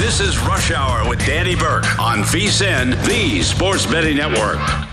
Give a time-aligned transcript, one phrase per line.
[0.00, 4.89] This is Rush Hour with Danny Burke on VSIN, the Sports Betting Network.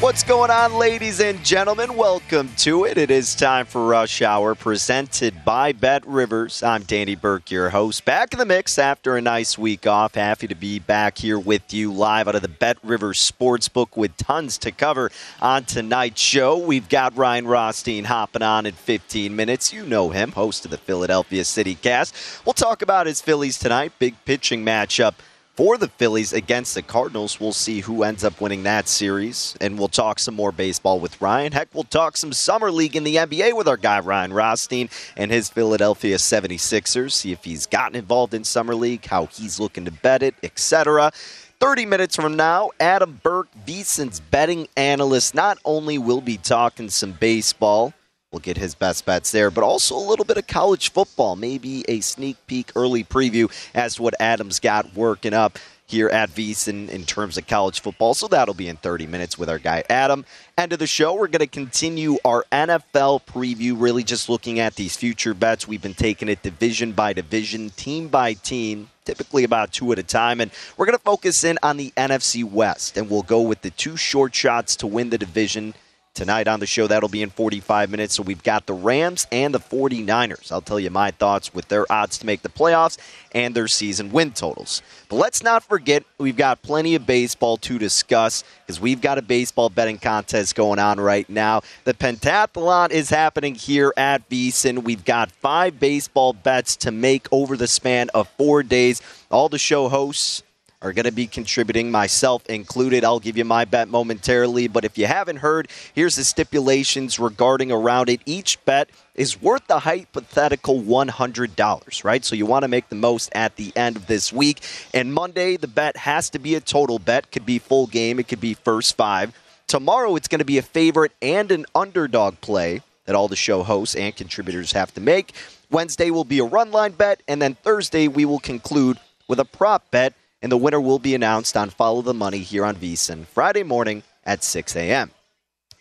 [0.00, 1.96] What's going on, ladies and gentlemen?
[1.96, 2.96] Welcome to it.
[2.96, 6.62] It is time for Rush Hour, presented by Bet Rivers.
[6.62, 10.14] I'm Danny Burke, your host, back in the mix after a nice week off.
[10.14, 14.16] Happy to be back here with you live out of the Bet Rivers Sportsbook with
[14.16, 15.10] tons to cover
[15.42, 16.56] on tonight's show.
[16.56, 19.72] We've got Ryan Rothstein hopping on in 15 minutes.
[19.72, 22.14] You know him, host of the Philadelphia City Cast.
[22.46, 23.90] We'll talk about his Phillies tonight.
[23.98, 25.14] Big pitching matchup
[25.58, 27.40] for the Phillies against the Cardinals.
[27.40, 31.20] We'll see who ends up winning that series, and we'll talk some more baseball with
[31.20, 31.50] Ryan.
[31.50, 35.32] Heck, we'll talk some Summer League in the NBA with our guy Ryan Rothstein and
[35.32, 37.10] his Philadelphia 76ers.
[37.10, 41.10] See if he's gotten involved in Summer League, how he's looking to bet it, etc.
[41.58, 47.10] 30 minutes from now, Adam Burke, VSIN's betting analyst, not only will be talking some
[47.10, 47.92] baseball,
[48.30, 51.82] We'll get his best bets there, but also a little bit of college football, maybe
[51.88, 56.90] a sneak peek early preview as to what Adams got working up here at VSIN
[56.90, 58.12] in terms of college football.
[58.12, 60.26] So that'll be in 30 minutes with our guy Adam.
[60.58, 64.74] End of the show, we're going to continue our NFL preview, really just looking at
[64.74, 65.66] these future bets.
[65.66, 70.02] We've been taking it division by division, team by team, typically about two at a
[70.02, 70.42] time.
[70.42, 73.70] And we're going to focus in on the NFC West, and we'll go with the
[73.70, 75.72] two short shots to win the division
[76.18, 78.14] Tonight on the show, that'll be in 45 minutes.
[78.14, 80.50] So we've got the Rams and the 49ers.
[80.50, 82.98] I'll tell you my thoughts with their odds to make the playoffs
[83.30, 84.82] and their season win totals.
[85.08, 89.22] But let's not forget, we've got plenty of baseball to discuss because we've got a
[89.22, 91.60] baseball betting contest going on right now.
[91.84, 94.82] The pentathlon is happening here at VSIN.
[94.82, 99.00] We've got five baseball bets to make over the span of four days.
[99.30, 100.42] All the show hosts
[100.80, 103.04] are going to be contributing, myself included.
[103.04, 107.72] I'll give you my bet momentarily, but if you haven't heard, here's the stipulations regarding
[107.72, 108.20] around it.
[108.26, 112.24] Each bet is worth the hypothetical $100, right?
[112.24, 114.60] So you want to make the most at the end of this week.
[114.94, 118.28] And Monday, the bet has to be a total bet, could be full game, it
[118.28, 119.36] could be first five.
[119.66, 123.64] Tomorrow, it's going to be a favorite and an underdog play that all the show
[123.64, 125.32] hosts and contributors have to make.
[125.70, 129.44] Wednesday will be a run line bet, and then Thursday, we will conclude with a
[129.44, 133.26] prop bet and the winner will be announced on Follow the Money here on VSIN
[133.26, 135.10] Friday morning at 6 a.m.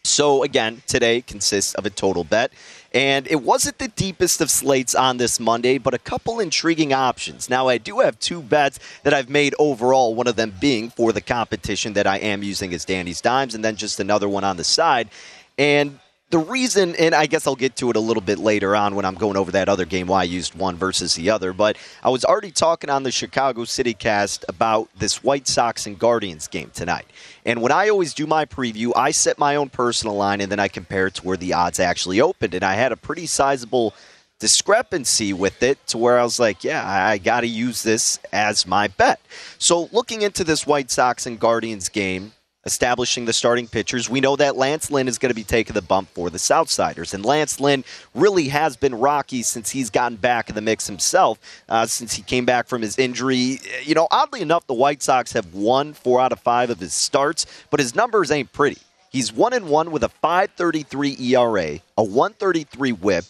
[0.04, 2.51] So, again, today consists of a total bet.
[2.94, 7.50] And it wasn't the deepest of slates on this Monday, but a couple intriguing options.
[7.50, 11.12] Now, I do have two bets that I've made overall, one of them being for
[11.12, 14.56] the competition that I am using as Danny's Dimes, and then just another one on
[14.56, 15.09] the side.
[15.57, 16.00] And
[16.30, 19.06] the reason, and I guess I'll get to it a little bit later on when
[19.06, 22.10] I'm going over that other game, why I used one versus the other, but I
[22.10, 26.70] was already talking on the Chicago City cast about this White Sox and Guardians game
[26.74, 27.06] tonight.
[27.46, 30.60] And when I always do my preview, I set my own personal line and then
[30.60, 32.54] I compare it to where the odds actually opened.
[32.54, 33.94] And I had a pretty sizable
[34.40, 38.68] discrepancy with it to where I was like, yeah, I got to use this as
[38.68, 39.22] my bet.
[39.60, 42.34] So looking into this White Sox and Guardians game,
[42.68, 44.10] establishing the starting pitchers.
[44.10, 47.16] We know that Lance Lynn is going to be taking the bump for the Southsiders.
[47.16, 47.84] And Lance Lynn
[48.14, 52.22] really has been rocky since he's gotten back in the mix himself, uh, since he
[52.22, 53.60] came back from his injury.
[53.84, 56.94] You know, oddly enough, the White Sox have won four out of five of his
[56.94, 58.78] starts, but his numbers ain't pretty.
[59.10, 63.25] He's one and one with a 5.33 ERA, a 133 WHIP,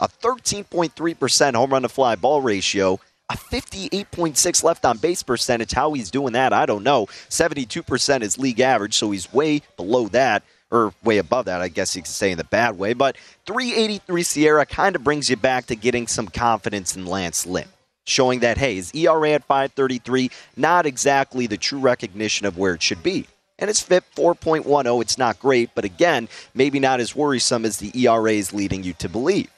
[0.00, 2.98] a 13.3% home run to fly ball ratio,
[3.30, 5.72] a 58.6 left on base percentage.
[5.72, 7.06] How he's doing that, I don't know.
[7.28, 10.42] 72% is league average, so he's way below that,
[10.72, 12.92] or way above that, I guess you could say in the bad way.
[12.92, 13.16] But
[13.46, 17.68] 383 SIERA kind of brings you back to getting some confidence in Lance Lynn.
[18.04, 22.82] Showing that, hey, his ERA at 533, not exactly the true recognition of where it
[22.82, 23.26] should be.
[23.58, 27.92] And his FIP 4.10, it's not great, but again, maybe not as worrisome as the
[27.94, 29.50] ERA is leading you to believe.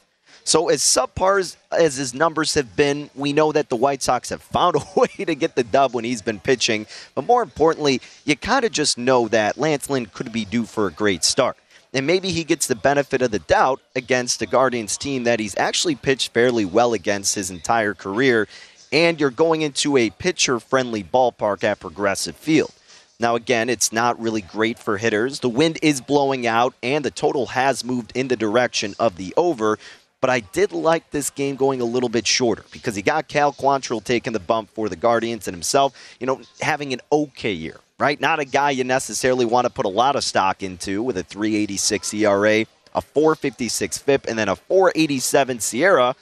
[0.45, 1.39] So, as subpar
[1.71, 5.25] as, his numbers have been, we know that the White Sox have found a way
[5.25, 6.87] to get the dub when he's been pitching.
[7.15, 10.87] But more importantly, you kind of just know that Lance Lynn could be due for
[10.87, 11.57] a great start.
[11.95, 15.57] And maybe he gets the benefit of the doubt against the Guardians team that he's
[15.59, 18.49] actually pitched fairly well against his entire career.
[18.91, 22.73] And you're going into a pitcher friendly ballpark at Progressive Field.
[23.21, 25.41] Now, again, it's not really great for hitters.
[25.41, 29.33] The wind is blowing out, and the total has moved in the direction of the
[29.37, 29.79] over
[30.23, 33.53] but I did like this game going a little bit shorter because he got Cal
[33.53, 37.81] Quantrill taking the bump for the Guardians and himself, you know, having an okay year,
[37.99, 38.21] right?
[38.21, 41.25] Not a guy you necessarily want to put a lot of stock into with a
[41.25, 42.65] 386 ERA,
[42.95, 46.15] a 456 FIP, and then a 487 SIERA.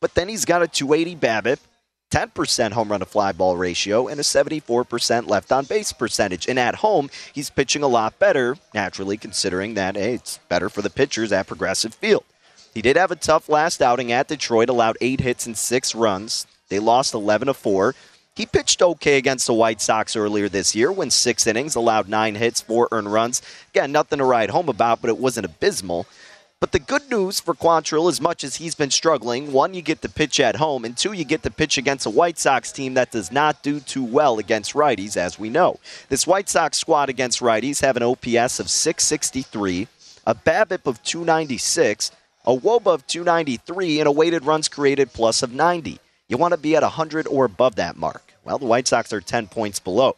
[0.00, 1.58] But then he's got a 280 BABIP,
[2.12, 6.46] 10% home run to fly ball ratio, and a 74% left on base percentage.
[6.46, 10.80] And at home, he's pitching a lot better, naturally, considering that, hey, it's better for
[10.80, 12.22] the pitchers at Progressive Field.
[12.74, 16.46] He did have a tough last outing at Detroit, allowed eight hits and six runs.
[16.68, 17.94] They lost 11 to 4.
[18.38, 22.36] He pitched okay against the White Sox earlier this year, went six innings, allowed nine
[22.36, 23.42] hits, four earned runs.
[23.70, 26.06] Again, nothing to write home about, but it wasn't abysmal.
[26.60, 30.02] But the good news for Quantrill, as much as he's been struggling, one, you get
[30.02, 32.94] to pitch at home, and two, you get to pitch against a White Sox team
[32.94, 35.80] that does not do too well against righties, as we know.
[36.08, 39.86] This White Sox squad against righties have an OPS of 663,
[40.26, 42.10] a BABIP of 296,
[42.48, 45.98] a WOBA of 293, and a weighted runs created plus of 90.
[46.28, 48.32] You want to be at 100 or above that mark.
[48.42, 50.16] Well, the White Sox are 10 points below.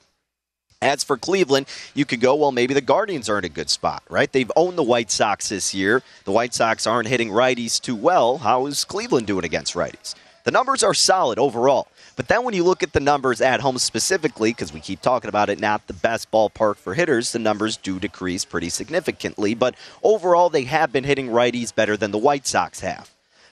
[0.81, 4.05] As for Cleveland, you could go, well, maybe the Guardians are in a good spot,
[4.09, 4.31] right?
[4.31, 6.05] They've owned the White Sox this year.
[6.25, 8.39] The White Sox aren't hitting righties too well.
[8.39, 10.15] How is Cleveland doing against righties?
[10.45, 11.89] The numbers are solid overall.
[12.17, 15.29] But then when you look at the numbers at home specifically, because we keep talking
[15.29, 19.55] about it, not the best ballpark for hitters, the numbers do decrease pretty significantly.
[19.55, 23.11] But overall, they have been hitting righties better than the White Sox have.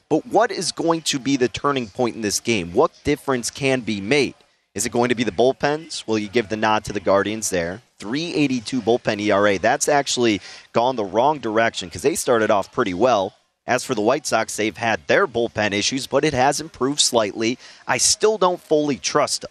[0.08, 2.72] But what is going to be the turning point in this game?
[2.72, 4.34] What difference can be made?
[4.74, 6.06] Is it going to be the bullpens?
[6.06, 7.82] Will you give the nod to the Guardians there?
[7.98, 9.58] 382 bullpen ERA.
[9.58, 10.40] That's actually
[10.72, 13.34] gone the wrong direction because they started off pretty well.
[13.68, 17.58] As for the White Sox, they've had their bullpen issues, but it has improved slightly.
[17.86, 19.50] I still don't fully trust them.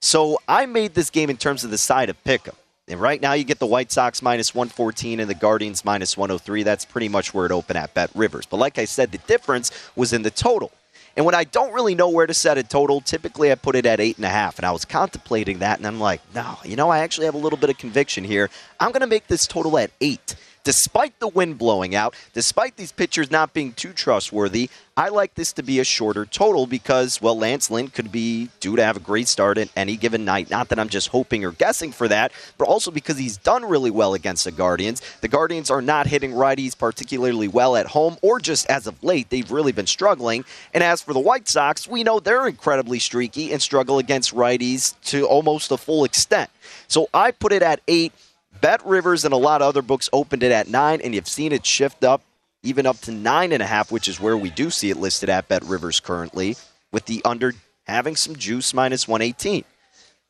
[0.00, 2.54] So I made this game in terms of the side of pick 'em.
[2.88, 6.62] And right now you get the White Sox minus 114 and the Guardians minus 103.
[6.62, 8.46] That's pretty much where it opened at Bet Rivers.
[8.46, 10.72] But like I said, the difference was in the total.
[11.14, 13.84] And when I don't really know where to set a total, typically I put it
[13.84, 14.58] at eight and a half.
[14.58, 17.38] And I was contemplating that, and I'm like, no, you know, I actually have a
[17.38, 18.48] little bit of conviction here.
[18.78, 22.92] I'm going to make this total at eight despite the wind blowing out, despite these
[22.92, 27.38] pitchers not being too trustworthy, I like this to be a shorter total because, well,
[27.38, 30.50] Lance Lynn could be due to have a great start at any given night.
[30.50, 33.90] Not that I'm just hoping or guessing for that, but also because he's done really
[33.90, 35.00] well against the Guardians.
[35.22, 39.30] The Guardians are not hitting righties particularly well at home, or just as of late,
[39.30, 40.44] they've really been struggling.
[40.74, 44.94] And as for the White Sox, we know they're incredibly streaky and struggle against righties
[45.04, 46.50] to almost a full extent.
[46.88, 48.12] So I put it at eight.
[48.60, 51.52] Bet Rivers and a lot of other books opened it at nine, and you've seen
[51.52, 52.22] it shift up
[52.62, 55.28] even up to nine and a half, which is where we do see it listed
[55.28, 56.56] at Bet Rivers currently,
[56.92, 59.64] with the under having some juice minus 118.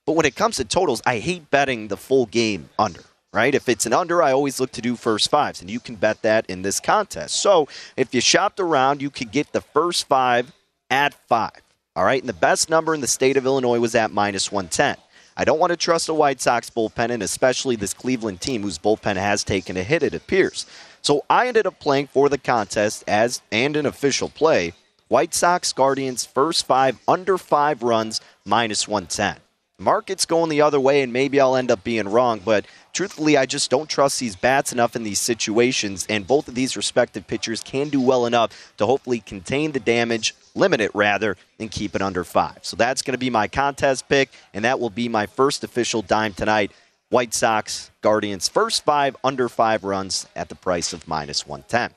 [0.06, 3.54] But when it comes to totals, I hate betting the full game under, right?
[3.54, 6.22] If it's an under, I always look to do first fives, and you can bet
[6.22, 7.40] that in this contest.
[7.42, 10.52] So if you shopped around, you could get the first five
[10.88, 11.62] at five,
[11.96, 12.22] all right?
[12.22, 14.96] And the best number in the state of Illinois was at minus 110.
[15.36, 18.78] I don't want to trust a White Sox bullpen, and especially this Cleveland team whose
[18.78, 20.66] bullpen has taken a hit, it appears.
[21.02, 24.74] So I ended up playing for the contest as and an official play.
[25.08, 29.38] White Sox Guardians first five under five runs minus 110.
[29.80, 33.46] Market's going the other way, and maybe I'll end up being wrong, but truthfully, I
[33.46, 37.62] just don't trust these bats enough in these situations, and both of these respective pitchers
[37.62, 42.02] can do well enough to hopefully contain the damage, limit it rather, and keep it
[42.02, 42.58] under five.
[42.60, 46.02] So that's going to be my contest pick, and that will be my first official
[46.02, 46.72] dime tonight.
[47.08, 51.96] White Sox, Guardians, first five under five runs at the price of minus 110.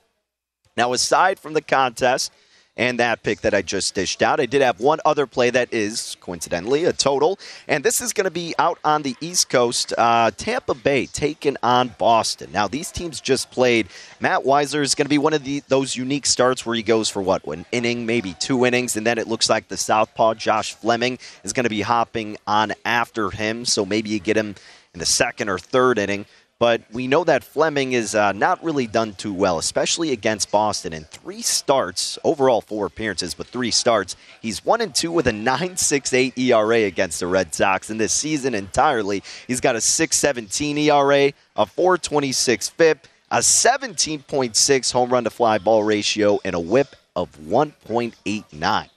[0.78, 2.32] Now, aside from the contest,
[2.75, 4.39] and that pick that I just dished out.
[4.39, 8.25] I did have one other play that is coincidentally a total, and this is going
[8.25, 9.94] to be out on the East Coast.
[9.98, 12.51] Uh, Tampa Bay taking on Boston.
[12.51, 13.88] Now these teams just played.
[14.20, 17.10] Matt Wisler is going to be one of the, those unique starts where he goes
[17.10, 20.74] for what one inning, maybe two innings, and then it looks like the southpaw Josh
[20.74, 23.65] Fleming is going to be hopping on after him.
[23.65, 24.56] So maybe you get him
[24.94, 26.25] in the second or third inning.
[26.63, 30.93] But we know that Fleming is uh, not really done too well, especially against Boston.
[30.93, 35.32] In three starts, overall four appearances, but three starts, he's one and two with a
[35.32, 37.89] 9.68 ERA against the Red Sox.
[37.89, 45.10] In this season entirely, he's got a 6.17 ERA, a 4.26 FIP, a 17.6 home
[45.10, 48.89] run to fly ball ratio, and a WHIP of 1.89.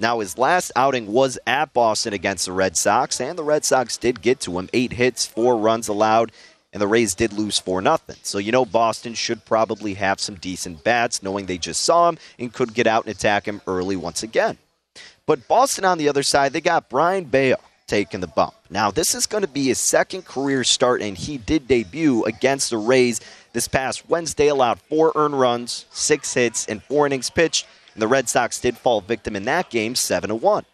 [0.00, 3.98] Now, his last outing was at Boston against the Red Sox, and the Red Sox
[3.98, 4.70] did get to him.
[4.72, 6.32] Eight hits, four runs allowed,
[6.72, 8.16] and the Rays did lose 4 nothing.
[8.22, 12.18] So you know Boston should probably have some decent bats, knowing they just saw him
[12.38, 14.58] and could get out and attack him early once again.
[15.26, 18.54] But Boston on the other side, they got Brayan Bello taking the bump.
[18.70, 22.70] Now, this is going to be his second career start, and he did debut against
[22.70, 23.20] the Rays
[23.52, 27.66] this past Wednesday, allowed four earned runs, six hits, and four innings pitched.
[27.94, 30.64] And the Red Sox did fall victim in that game, 7 to 1.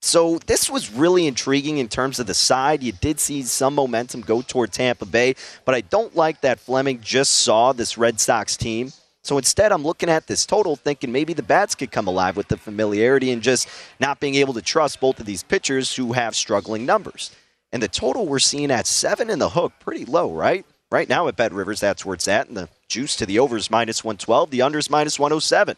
[0.00, 2.82] So this was really intriguing in terms of the side.
[2.82, 7.00] You did see some momentum go toward Tampa Bay, but I don't like that Fleming
[7.00, 8.92] just saw this Red Sox team.
[9.22, 12.48] So instead, I'm looking at this total thinking maybe the bats could come alive with
[12.48, 13.68] the familiarity and just
[14.00, 17.30] not being able to trust both of these pitchers who have struggling numbers.
[17.72, 20.64] And the total we're seeing at seven in the hook, pretty low, right?
[20.90, 22.48] Right now at Bet Rivers, that's where it's at.
[22.48, 25.76] And the juice to the overs minus 112, the unders minus 107.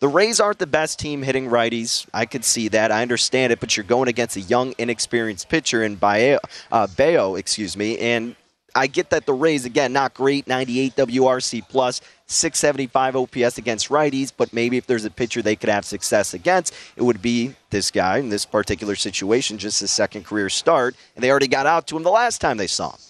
[0.00, 2.06] The Rays aren't the best team hitting righties.
[2.14, 2.90] I could see that.
[2.90, 6.38] I understand it, but you're going against a young, inexperienced pitcher in Bayo,
[6.72, 8.34] uh, Bayo excuse me, and
[8.74, 14.32] I get that the Rays again not great, 98 WRC plus, 675 OPS against righties,
[14.34, 17.90] but maybe if there's a pitcher they could have success against, it would be this
[17.90, 21.86] guy in this particular situation, just his second career start, and they already got out
[21.88, 23.00] to him the last time they saw him.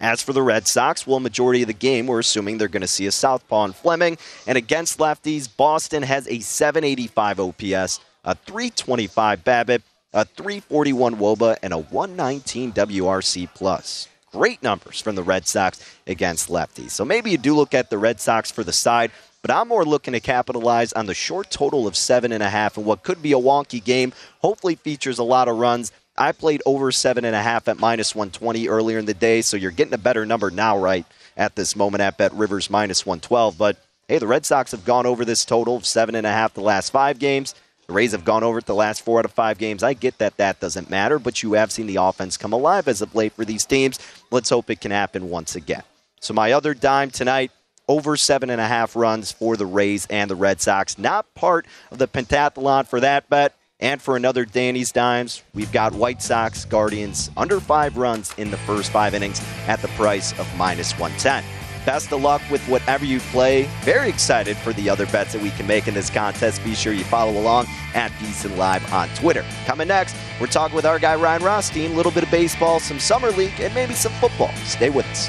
[0.00, 2.88] As for the Red Sox, well, majority of the game, we're assuming they're going to
[2.88, 4.18] see a southpaw in Fleming.
[4.46, 9.82] And against lefties, Boston has a 785 OPS, a 325 BABIP,
[10.12, 14.08] a 341 WOBA, and a 119 WRC plus.
[14.32, 16.90] Great numbers from the Red Sox against lefties.
[16.90, 19.84] So maybe you do look at the Red Sox for the side, but I'm more
[19.84, 23.22] looking to capitalize on the short total of seven and a half and what could
[23.22, 24.12] be a wonky game.
[24.40, 28.14] Hopefully features a lot of runs I played over seven and a half at minus
[28.14, 31.04] 120 earlier in the day, so you're getting a better number now, right
[31.36, 33.58] at this moment at Bet Rivers minus 112.
[33.58, 33.76] But
[34.08, 36.60] hey, the Red Sox have gone over this total of seven and a half the
[36.60, 37.54] last five games.
[37.86, 39.82] The Rays have gone over it the last four out of five games.
[39.82, 43.02] I get that that doesn't matter, but you have seen the offense come alive as
[43.02, 43.98] of late for these teams.
[44.30, 45.82] Let's hope it can happen once again.
[46.20, 47.50] So my other dime tonight,
[47.86, 50.96] over seven and a half runs for the Rays and the Red Sox.
[50.96, 53.54] Not part of the pentathlon for that bet.
[53.84, 58.56] And for another Danny's Dimes, we've got White Sox Guardians under five runs in the
[58.56, 61.44] first five innings at the price of minus 110.
[61.84, 63.68] Best of luck with whatever you play.
[63.82, 66.64] Very excited for the other bets that we can make in this contest.
[66.64, 69.44] Be sure you follow along at VSIN Live on Twitter.
[69.66, 72.98] Coming next, we're talking with our guy Ryan Rothstein, a little bit of baseball, some
[72.98, 74.54] summer league, and maybe some football.
[74.64, 75.28] Stay with us.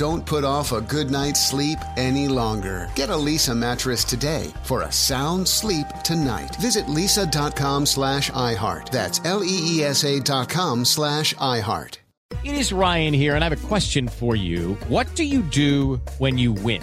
[0.00, 2.88] Don't put off a good night's sleep any longer.
[2.94, 6.56] Get a Leesa mattress today for a sound sleep tonight.
[6.56, 8.88] Visit leesa.com slash iHeart.
[8.88, 11.98] That's L-E-E-S-A dot com slash iHeart.
[12.42, 14.74] It is Ryan here, and I have a question for you.
[14.88, 16.82] What do you do when you win?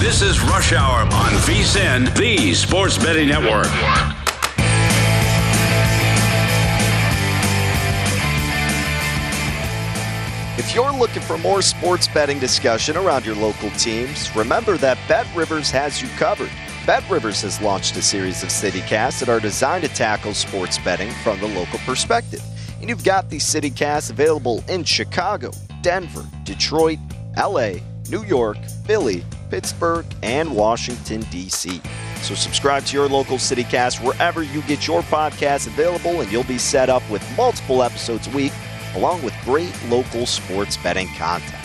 [0.00, 3.66] This is Rush Hour on VSIN, the Sports Betting Network.
[10.56, 15.26] If you're looking for more sports betting discussion around your local teams, remember that Bet
[15.34, 16.50] Rivers has you covered.
[16.86, 21.10] Bet Rivers has launched a series of CityCasts that are designed to tackle sports betting
[21.24, 22.42] from the local perspective.
[22.80, 25.50] And you've got these CityCasts available in Chicago,
[25.82, 27.00] Denver, Detroit,
[27.36, 27.78] LA,
[28.08, 31.80] New York, Philly, Pittsburgh, and Washington, D.C.
[32.22, 36.58] So subscribe to your local CityCast wherever you get your podcasts available, and you'll be
[36.58, 38.52] set up with multiple episodes a week,
[38.94, 41.57] along with great local sports betting content.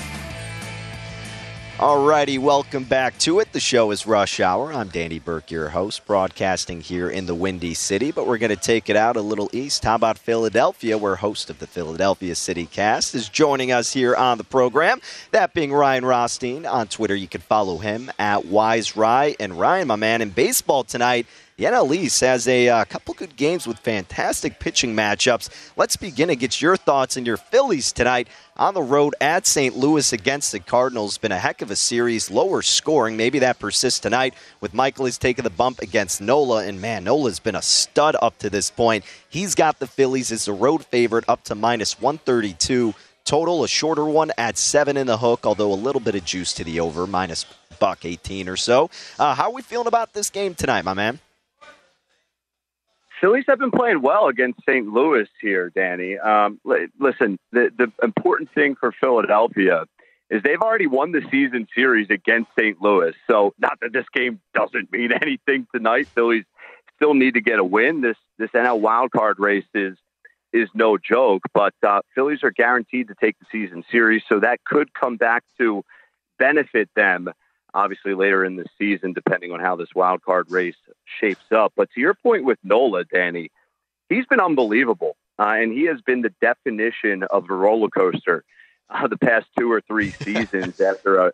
[1.84, 3.52] Alrighty, welcome back to it.
[3.52, 4.72] The show is Rush Hour.
[4.72, 8.56] I'm Danny Burke, your host, broadcasting here in the Windy City, but we're going to
[8.56, 9.84] take it out a little east.
[9.84, 14.38] How about Philadelphia, where host of the Philadelphia City Cast is joining us here on
[14.38, 15.02] the program.
[15.32, 16.66] That being Ryan Rothstein.
[16.66, 19.36] On Twitter, you can follow him at Wise Rye.
[19.38, 23.36] And Ryan, my man, in baseball tonight, the NL East has a uh, couple good
[23.36, 25.50] games with fantastic pitching matchups.
[25.78, 29.78] Let's begin to get your thoughts and your Phillies tonight on the road at St.
[29.78, 31.20] Louis against the Cardinals.
[31.20, 33.16] Been a heck of a series, lower scoring.
[33.18, 36.66] Maybe that persists tonight with Mikolas taking the bump against Nola.
[36.66, 39.06] And man, Nola's been a stud up to this point.
[39.30, 44.06] He's got the Phillies as the road favorite up to minus 132 total, a shorter
[44.06, 47.06] one at seven in the hook, although a little bit of juice to the over,
[47.06, 47.46] minus
[47.80, 48.90] buck 18 or so.
[49.20, 51.20] Uh, how are we feeling about this game tonight, my man?
[53.24, 54.86] Phillies have been playing well against St.
[54.86, 56.18] Louis here, Danny.
[56.18, 56.60] Um,
[57.00, 59.86] listen, the, the important thing for Philadelphia
[60.30, 62.82] is they've already won the season series against St.
[62.82, 63.14] Louis.
[63.30, 66.10] So, not that this game doesn't mean anything tonight.
[66.10, 66.44] Phillies
[66.98, 68.02] still need to get a win.
[68.02, 69.96] This this NL wild card race is
[70.52, 74.60] is no joke, but uh, Phillies are guaranteed to take the season series, so that
[74.66, 75.86] could come back to
[76.40, 77.30] benefit them
[77.74, 80.76] obviously later in the season, depending on how this wild card race
[81.20, 81.74] shapes up.
[81.76, 83.52] But to your point with Nola, Danny,
[84.10, 85.16] he's been unbelievable.
[85.40, 88.44] Uh, and he has been the definition of a roller coaster
[88.90, 91.34] uh, the past two or three seasons after a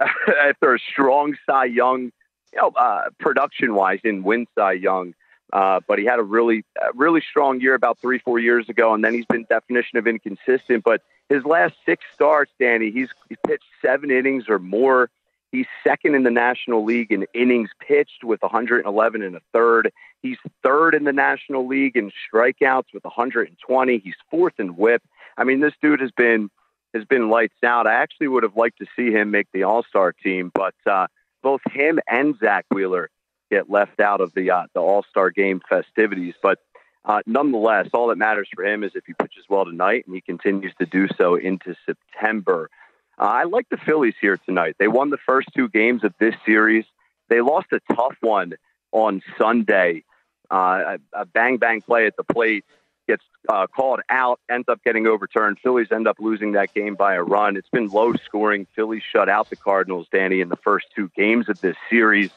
[0.44, 2.12] after a strong Cy Young,
[2.52, 5.14] you know, uh, production wise in win Cy Young.
[5.52, 9.04] Uh, but he had a really, really strong year about three, four years ago, and
[9.04, 10.84] then he's been definition of inconsistent.
[10.84, 15.10] But his last six starts, Danny, he's, he's pitched seven innings or more.
[15.52, 19.92] He's second in the National League in innings pitched with 111 and a third.
[20.22, 23.98] He's third in the National League in strikeouts with 120.
[23.98, 25.02] He's fourth in WHIP.
[25.36, 26.50] I mean, this dude has been
[26.94, 27.86] has been lights out.
[27.86, 31.06] I actually would have liked to see him make the All Star team, but uh,
[31.42, 33.10] both him and Zack Wheeler
[33.50, 36.34] get left out of the uh, the All Star game festivities.
[36.42, 36.58] But
[37.04, 40.20] uh, nonetheless, all that matters for him is if he pitches well tonight, and he
[40.20, 42.70] continues to do so into September.
[43.20, 44.76] Uh, I like the Phillies here tonight.
[44.78, 46.86] They won the first two games of this series.
[47.28, 48.54] They lost a tough one
[48.92, 50.04] on Sunday
[50.50, 52.64] Uh, a, bang bang play at the plate
[53.06, 55.58] gets uh, called out, ends up getting overturned.
[55.62, 57.56] Phillies end up losing that game by a run.
[57.56, 58.66] It's been low scoring.
[58.74, 62.30] Phillies shut out the Cardinals, Danny, in the first two games of this series.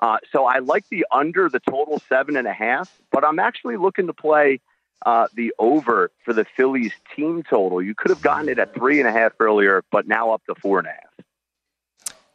[0.00, 3.76] Uh, so I like the under the total seven and a half, but I'm actually
[3.76, 4.60] looking to play
[5.04, 7.82] uh, the over for the Phillies team total.
[7.82, 10.54] You could have gotten it at three and a half earlier, but now up to
[10.54, 11.26] four and a half.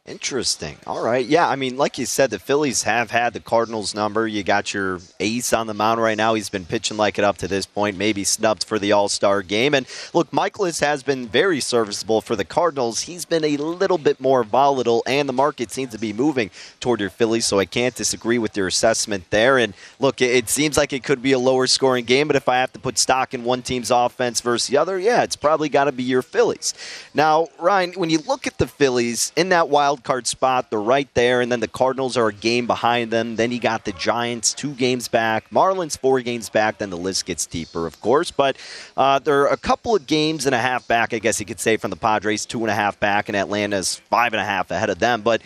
[0.08, 0.78] Interesting.
[0.86, 1.26] All right.
[1.26, 4.26] Yeah, I mean, like you said, the Phillies have had the Cardinals number.
[4.26, 6.32] You got your ace on the mound right now.
[6.32, 9.42] He's been pitching like it up to this point, maybe snubbed for the All Star
[9.42, 9.74] game.
[9.74, 13.02] And look, Mikolas has been very serviceable for the Cardinals.
[13.02, 17.00] He's been a little bit more volatile, and the market seems to be moving toward
[17.00, 19.58] your Phillies, so I can't disagree with your assessment there.
[19.58, 22.56] And look, it seems like it could be a lower scoring game, but if I
[22.56, 25.84] have to put stock in one team's offense versus the other, yeah, it's probably got
[25.84, 26.72] to be your Phillies.
[27.12, 30.70] Now, Ryan, when you look at the Phillies in that wild wild card spot.
[30.70, 33.36] They're right there, and then the Cardinals are a game behind them.
[33.36, 36.78] Then you got the Giants two games back, Marlins four games back.
[36.78, 38.30] Then the list gets deeper, of course.
[38.30, 38.56] But
[38.96, 41.76] uh, they're a couple of games and a half back, I guess you could say,
[41.76, 44.90] from the Padres, two and a half back, and Atlanta's five and a half ahead
[44.90, 45.22] of them.
[45.22, 45.42] But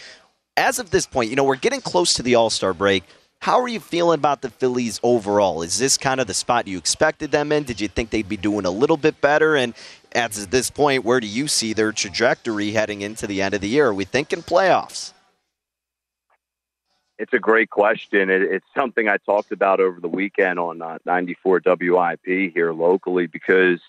[0.57, 3.05] as of this point, you know, we're getting close to the All Star break.
[3.41, 5.63] How are you feeling about the Phillies overall?
[5.63, 7.65] Is this kind of the spot you expected them in?
[7.65, 9.57] Did you think they'd be doing a little bit better?
[9.57, 9.75] And
[10.15, 13.69] at this point, where do you see their trajectory heading into the end of the
[13.69, 13.89] year?
[13.89, 15.13] Are we thinking playoffs?
[17.19, 18.31] It's a great question.
[18.31, 23.81] it's something I talked about over the weekend on uh, 94 WIP here locally because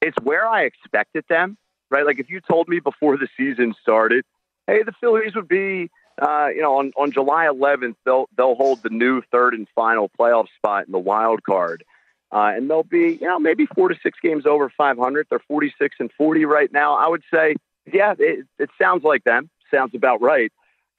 [0.00, 1.56] it's where I expected them,
[1.90, 2.06] right?
[2.06, 4.24] Like if you told me before the season started,
[4.66, 8.82] hey, the Phillies would be uh, you know, on, on July 11th, they'll they'll hold
[8.82, 11.84] the new third and final playoff spot in the wild card,
[12.30, 15.26] uh, and they'll be, you know, maybe four to six games over 500.
[15.30, 16.94] They're 46 and 40 right now.
[16.94, 17.56] I would say,
[17.90, 19.50] yeah, it, it sounds like them.
[19.70, 20.52] Sounds about right.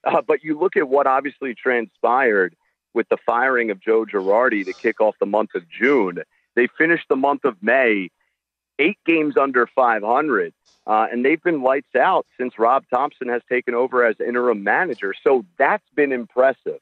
[0.03, 2.55] Uh, but you look at what obviously transpired
[2.93, 6.19] with the firing of Joe Girardi to kick off the month of June.
[6.55, 8.09] They finished the month of May
[8.79, 10.53] eight games under 500.
[10.87, 15.13] Uh, and they've been lights out since Rob Thomson has taken over as interim manager.
[15.23, 16.79] So that's been impressive.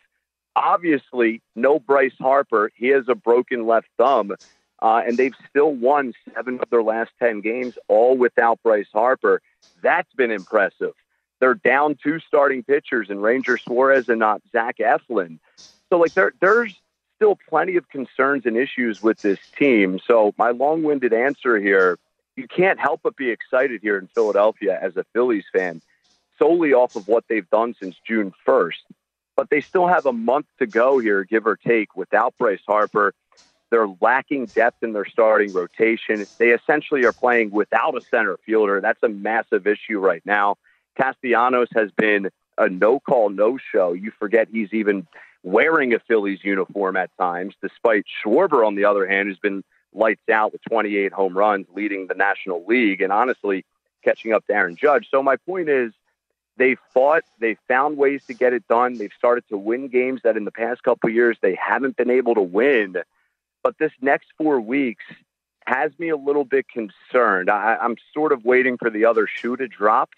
[0.58, 2.72] Obviously, no Bryce Harper.
[2.76, 4.34] He has a broken left thumb.
[4.80, 9.41] Uh, and they've still won seven of their last 10 games, all without Bryce Harper.
[9.82, 10.93] That's been impressive.
[11.39, 15.39] They're down two starting pitchers in Ranger Suarez and not Zach Eflin.
[15.89, 16.76] So, like, there, there's
[17.15, 20.00] still plenty of concerns and issues with this team.
[20.06, 21.98] So, my long winded answer here
[22.38, 25.82] you can't help but be excited here in Philadelphia as a Phillies fan
[26.39, 28.84] solely off of what they've done since June 1st.
[29.38, 33.13] But they still have a month to go here, give or take, without Bryce Harper.
[33.69, 36.26] They're lacking depth in their starting rotation.
[36.39, 38.82] They essentially are playing without a center fielder.
[38.82, 40.56] That's a massive issue right now.
[41.00, 43.93] Castellanos has been a no call, no show.
[43.93, 45.06] You forget he's even
[45.43, 50.28] wearing a Phillies uniform at times, despite Schwarber, on the other hand, who's been lights
[50.32, 53.65] out with 28 home runs, leading the National League, and honestly
[54.04, 55.08] catching up to Aaron Judge.
[55.12, 55.93] So my point is,
[56.58, 58.98] they've fought, they've found ways to get it done.
[58.98, 62.36] They've started to win games that in the past couple years they haven't been able
[62.36, 62.98] to win.
[63.63, 65.04] But this next four weeks
[65.65, 67.50] has me a little bit concerned.
[67.50, 70.10] I, am sort of waiting for the other shoe to drop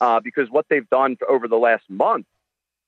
[0.00, 2.26] uh, because what they've done over the last month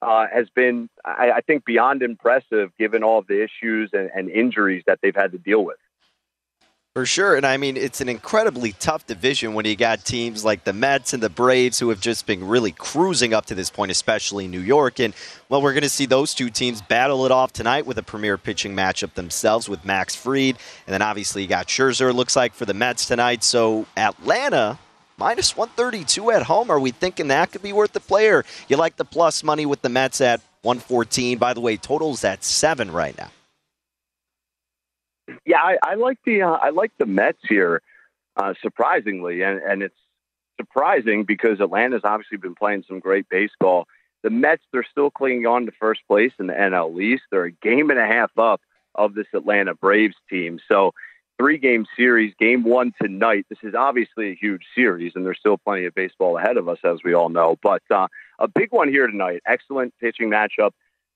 [0.02, 4.30] uh, has been, I, I, think, beyond impressive given all of the issues and, and
[4.30, 5.78] injuries that they've had to deal with.
[6.98, 7.36] For sure.
[7.36, 11.12] And I mean, it's an incredibly tough division when you got teams like the Mets
[11.12, 14.58] and the Braves who have just been really cruising up to this point, especially New
[14.58, 14.98] York.
[14.98, 15.14] And,
[15.48, 18.36] well, we're going to see those two teams battle it off tonight with a premier
[18.36, 20.56] pitching matchup themselves with Max Fried.
[20.88, 23.44] And then obviously you got Scherzer, looks like, for the Mets tonight.
[23.44, 24.76] So Atlanta
[25.18, 26.68] minus 132 at home.
[26.68, 28.44] Are we thinking that could be worth the player?
[28.66, 31.38] You like the plus money with the Mets at 114?
[31.38, 33.30] By the way, totals at seven right now.
[35.44, 37.82] Yeah, I, I like the uh, I like the Mets here,
[38.36, 39.98] uh, surprisingly, and and it's
[40.58, 43.86] surprising because Atlanta's obviously been playing some great baseball.
[44.22, 47.22] The Mets they're still clinging on to first place in the NL East.
[47.30, 48.60] They're a game and a half up
[48.94, 50.58] of this Atlanta Braves team.
[50.68, 50.92] So
[51.38, 53.46] three game series, game one tonight.
[53.48, 56.78] This is obviously a huge series, and there's still plenty of baseball ahead of us,
[56.84, 57.56] as we all know.
[57.62, 59.42] But uh, a big one here tonight.
[59.46, 60.72] Excellent pitching matchup,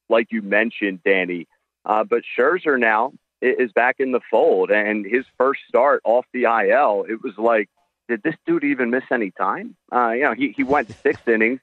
[0.08, 1.48] like you mentioned, Danny.
[1.84, 4.70] Uh, but Scherzer now is back in the fold.
[4.70, 7.68] And his first start off the IL, it was like,
[8.08, 9.76] did this dude even miss any time?
[9.92, 11.60] Uh, you know, he, he went six innings.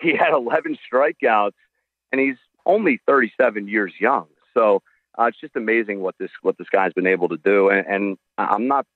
[0.00, 1.54] He had 11 strikeouts,
[2.12, 4.26] and he's only 37 years young.
[4.52, 4.82] So
[5.18, 7.70] uh, it's just amazing what this what this guy's been able to do.
[7.70, 8.86] And, and I'm not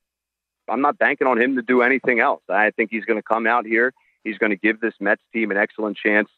[0.68, 2.42] I'm not banking on him to do anything else.
[2.48, 3.92] I think he's going to come out here.
[4.24, 6.28] He's going to give this Mets team an excellent chance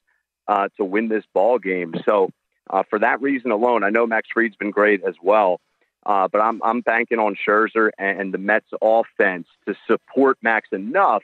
[0.47, 1.95] uh, to win this ball game.
[2.05, 2.31] So
[2.71, 5.61] uh, for that reason alone, I know Max Fried's been great as well.
[6.05, 11.23] Uh, but I'm I'm banking on Scherzer and the Mets offense to support Max enough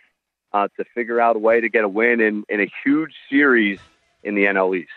[0.52, 3.80] uh, to figure out a way to get a win in, in a huge series
[4.22, 4.90] in the NL East.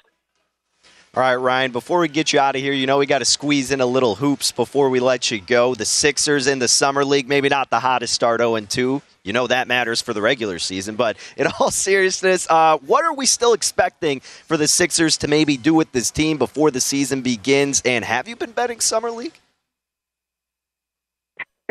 [1.13, 3.25] All right, Ryan, before we get you out of here, you know we got to
[3.25, 5.75] squeeze in a little hoops before we let you go.
[5.75, 9.01] The Sixers in the Summer League, maybe not the hottest start 0 2.
[9.23, 13.13] You know that matters for the regular season, but in all seriousness, uh, what are
[13.13, 17.21] we still expecting for the Sixers to maybe do with this team before the season
[17.21, 17.81] begins?
[17.83, 19.37] And have you been betting Summer League?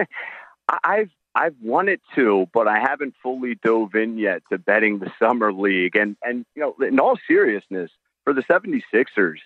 [0.84, 5.52] I've I've wanted to, but I haven't fully dove in yet to betting the summer
[5.52, 5.96] league.
[5.96, 7.90] And and you know, in all seriousness,
[8.24, 9.38] for the 76ers,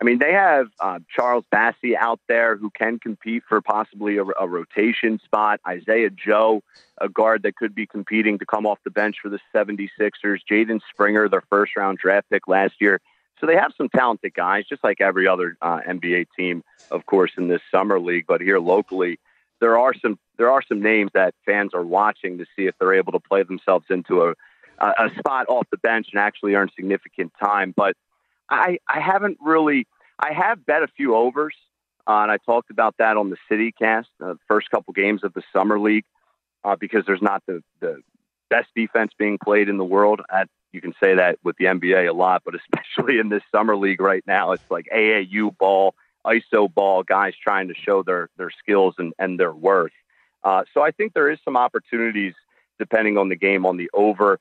[0.00, 4.24] I mean, they have uh, Charles Bassey out there who can compete for possibly a,
[4.24, 5.60] a, rotation spot.
[5.68, 6.62] Isaiah Joe,
[6.98, 10.38] a guard that could be competing to come off the bench for the 76ers.
[10.50, 13.00] Jaden Springer, their first round draft pick last year.
[13.38, 17.32] So they have some talented guys, just like every other uh, NBA team, of course,
[17.36, 18.24] in this summer league.
[18.26, 19.18] But here locally,
[19.62, 22.94] there are some there are some names that fans are watching to see if they're
[22.94, 24.34] able to play themselves into a
[24.78, 27.72] a spot off the bench and actually earn significant time.
[27.74, 27.94] But
[28.50, 29.86] I I haven't really
[30.18, 31.54] I have bet a few overs,
[32.08, 35.22] uh, and I talked about that on the City Cast, the uh, first couple games
[35.22, 36.04] of the summer league,
[36.64, 38.02] uh, because there's not the the
[38.50, 40.20] best defense being played in the world.
[40.28, 43.76] At, you can say that with the NBA a lot, but especially in this summer
[43.76, 45.94] league right now, it's like AAU ball
[46.26, 49.92] ISO ball guys trying to show their their skills and, and their worth.
[50.44, 52.34] Uh, so I think there is some opportunities
[52.78, 54.40] depending on the game on the over.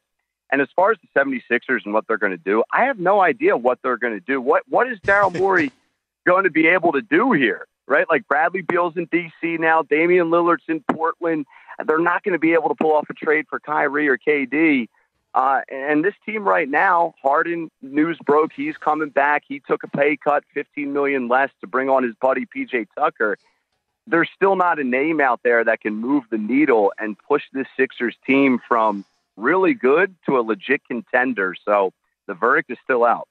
[0.51, 3.21] And as far as the 76ers and what they're going to do, I have no
[3.21, 4.41] idea what they're going to do.
[4.41, 5.71] What what is Daryl Morey
[6.25, 7.67] going to be able to do here?
[7.87, 8.05] Right?
[8.09, 11.45] Like Bradley Beal's in DC now, Damian Lillard's in Portland.
[11.85, 14.87] They're not going to be able to pull off a trade for Kyrie or KD.
[15.33, 19.43] Uh, and this team right now, Harden news broke he's coming back.
[19.47, 23.37] He took a pay cut, 15 million less to bring on his buddy PJ Tucker.
[24.07, 27.67] There's still not a name out there that can move the needle and push this
[27.77, 29.05] Sixers team from
[29.37, 31.55] really good to a legit contender.
[31.63, 31.93] So
[32.27, 33.27] the verdict is still out.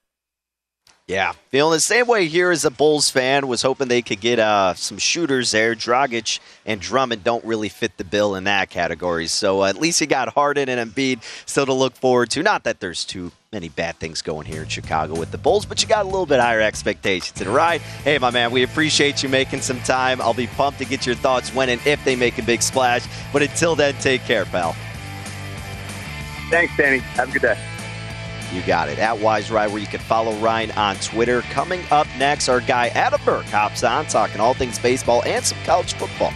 [1.11, 3.49] Yeah, feeling the same way here as a Bulls fan.
[3.49, 5.75] Was hoping they could get uh, some shooters there.
[5.75, 9.27] Dragic and Drummond don't really fit the bill in that category.
[9.27, 12.45] So uh, at least you got Harden and Embiid still to look forward to.
[12.45, 15.83] Not that there's too many bad things going here in Chicago with the Bulls, but
[15.83, 17.41] you got a little bit higher expectations.
[17.41, 20.21] And right, hey, my man, we appreciate you making some time.
[20.21, 23.05] I'll be pumped to get your thoughts when and if they make a big splash.
[23.33, 24.77] But until then, take care, pal.
[26.51, 26.99] Thanks, Danny.
[26.99, 27.70] Have a good day.
[28.53, 28.99] You got it.
[28.99, 31.43] At Wise Ride, where you can follow Ryan on Twitter.
[31.43, 35.59] Coming up next, our guy Adam Burke hops on, talking all things baseball and some
[35.65, 36.33] college football.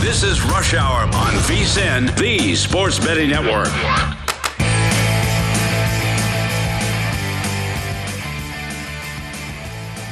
[0.00, 3.68] This is Rush Hour on VSIN, the Sports Betting Network.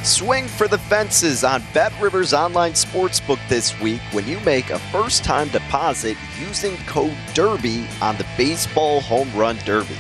[0.09, 4.79] Swing for the fences on Bet Rivers Online Sportsbook this week when you make a
[4.79, 9.99] first time deposit using code DERBY on the Baseball Home Run Derby.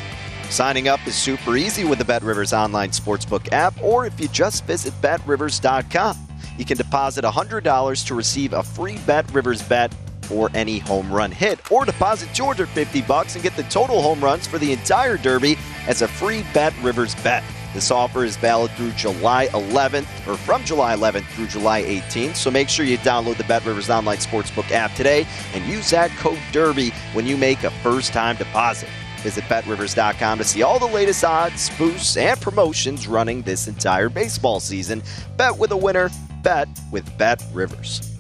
[0.48, 4.28] Signing up is super easy with the Bet Rivers Online Sportsbook app, or if you
[4.28, 6.16] just visit betrivers.com.
[6.56, 11.30] You can deposit $100 to receive a free Bet Rivers bet for any home run
[11.30, 15.58] hit, or deposit 250 bucks and get the total home runs for the entire Derby
[15.86, 17.44] as a free Bet Rivers bet.
[17.74, 22.36] This offer is valid through July 11th, or from July 11th through July 18th.
[22.36, 26.10] So make sure you download the Bet Rivers Online Sportsbook app today and use that
[26.12, 28.88] code DERBY when you make a first time deposit.
[29.18, 34.60] Visit betrivers.com to see all the latest odds, boosts, and promotions running this entire baseball
[34.60, 35.02] season.
[35.36, 36.10] Bet with a winner,
[36.42, 38.17] bet with Bet Rivers.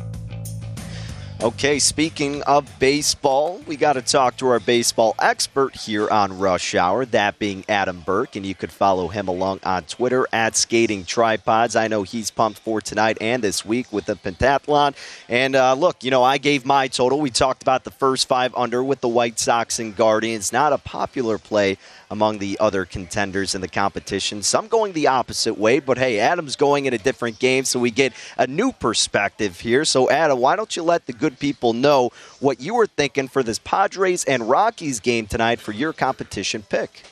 [1.40, 6.74] Okay, speaking of baseball, we got to talk to our baseball expert here on Rush
[6.74, 11.04] Hour, that being Adam Burke, and you could follow him along on Twitter at Skating
[11.04, 11.76] Tripods.
[11.76, 14.96] I know he's pumped for tonight and this week with the pentathlon.
[15.28, 17.20] And uh, look, you know, I gave my total.
[17.20, 20.52] We talked about the first five under with the White Sox and Guardians.
[20.52, 21.78] Not a popular play
[22.10, 24.42] among the other contenders in the competition.
[24.42, 27.90] Some going the opposite way, but hey, Adam's going in a different game, so we
[27.90, 29.84] get a new perspective here.
[29.84, 33.42] So, Adam, why don't you let the good people know what you were thinking for
[33.42, 37.02] this Padres and Rockies game tonight for your competition pick?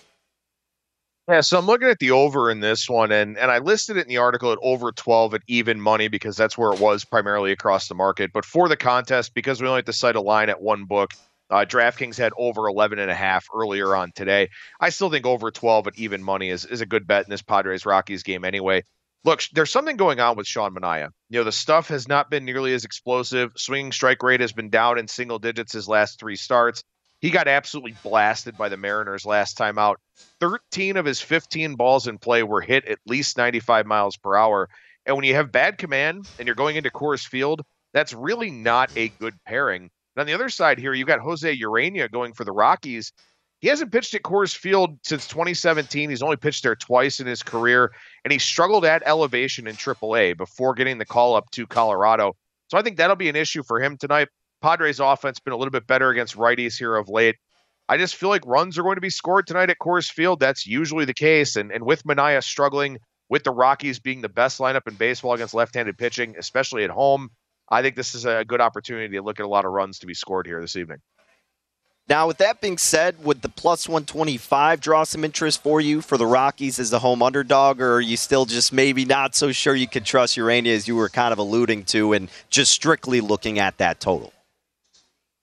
[1.28, 4.02] Yeah, so I'm looking at the over in this one, and and I listed it
[4.02, 7.50] in the article at over 12 at even money because that's where it was primarily
[7.50, 8.32] across the market.
[8.32, 11.14] But for the contest, because we only have to cite a line at one book,
[11.50, 14.50] uh, DraftKings had over 11 and a half earlier on today.
[14.80, 17.42] I still think over 12 at even money is, is a good bet in this
[17.42, 18.82] Padres Rockies game anyway.
[19.24, 21.10] look, there's something going on with Sean Manaea.
[21.30, 23.52] You know, the stuff has not been nearly as explosive.
[23.56, 26.82] Swinging strike rate has been down in single digits his last three starts.
[27.20, 30.00] He got absolutely blasted by the Mariners last time out.
[30.40, 34.68] 13 of his 15 balls in play were hit at least 95 miles per hour.
[35.06, 37.62] And when you have bad command and you're going into Coors Field,
[37.94, 39.90] that's really not a good pairing.
[40.16, 43.12] And on the other side here, you've got Jose Urena going for the Rockies.
[43.60, 46.10] He hasn't pitched at Coors Field since 2017.
[46.10, 47.92] He's only pitched there twice in his career,
[48.24, 52.34] and he struggled at elevation in AAA before getting the call up to Colorado.
[52.68, 54.28] So I think that'll be an issue for him tonight.
[54.62, 57.36] Padres offense been a little bit better against righties here of late.
[57.88, 60.40] I just feel like runs are going to be scored tonight at Coors Field.
[60.40, 61.56] That's usually the case.
[61.56, 62.98] And, and with Manaea struggling,
[63.28, 66.90] with the Rockies being the best lineup in baseball against left handed pitching, especially at
[66.90, 67.30] home,
[67.68, 70.06] I think this is a good opportunity to look at a lot of runs to
[70.06, 70.98] be scored here this evening.
[72.08, 76.16] Now, with that being said, would the plus 125 draw some interest for you for
[76.16, 79.74] the Rockies as the home underdog, or are you still just maybe not so sure
[79.74, 83.58] you could trust Urena as you were kind of alluding to and just strictly looking
[83.58, 84.32] at that total?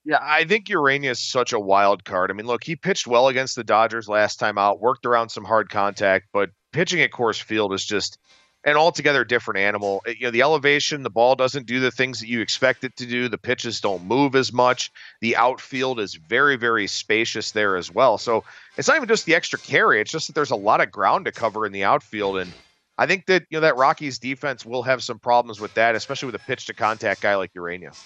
[0.05, 2.31] Yeah, I think Urena is such a wild card.
[2.31, 5.43] I mean, look, he pitched well against the Dodgers last time out, worked around some
[5.43, 8.17] hard contact, but pitching at Coors Field is just
[8.65, 10.01] an altogether different animal.
[10.07, 13.05] You know, the elevation, the ball doesn't do the things that you expect it to
[13.05, 13.27] do.
[13.27, 14.91] The pitches don't move as much.
[15.21, 18.17] The outfield is very, very spacious there as well.
[18.17, 18.43] So
[18.77, 21.25] it's not even just the extra carry; it's just that there's a lot of ground
[21.25, 22.51] to cover in the outfield, and
[22.97, 26.27] I think that you know that Rockies defense will have some problems with that, especially
[26.27, 27.97] with a pitch to contact guy like Urena.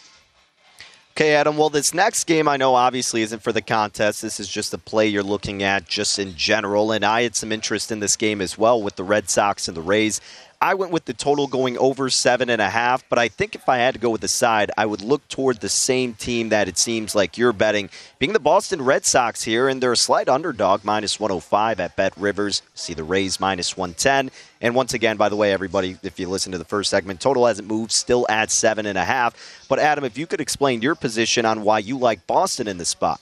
[1.18, 1.58] Okay, Adam.
[1.58, 4.22] Well, this next game I know obviously isn't for the contest.
[4.22, 6.92] This is just a play you're looking at just in general.
[6.92, 9.76] And I had some interest in this game as well with the Red Sox and
[9.76, 10.22] the Rays.
[10.60, 13.70] I went with the total going over seven and a half, but I think if
[13.70, 16.68] I had to go with the side, I would look toward the same team that
[16.68, 20.28] it seems like you're betting, being the Boston Red Sox here, and they're a slight
[20.28, 22.64] underdog, minus 105 at Bet Rivers.
[22.74, 24.32] See the Rays minus 110.
[24.60, 27.46] And once again, by the way, everybody, if you listen to the first segment, total
[27.46, 29.36] hasn't moved, still at seven and a half.
[29.70, 32.90] But Adam, if you could explain your position on why you like Boston in this
[32.90, 33.22] spot.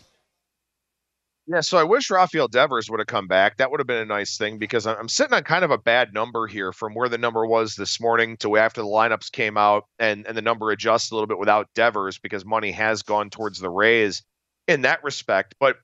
[1.48, 3.58] Yeah, so I wish Rafael Devers would have come back.
[3.58, 6.12] That would have been a nice thing because I'm sitting on kind of a bad
[6.12, 9.84] number here from where the number was this morning to after the lineups came out
[10.00, 13.60] and, and the number adjusts a little bit without Devers because money has gone towards
[13.60, 14.24] the Rays
[14.68, 15.54] in that respect.
[15.60, 15.76] But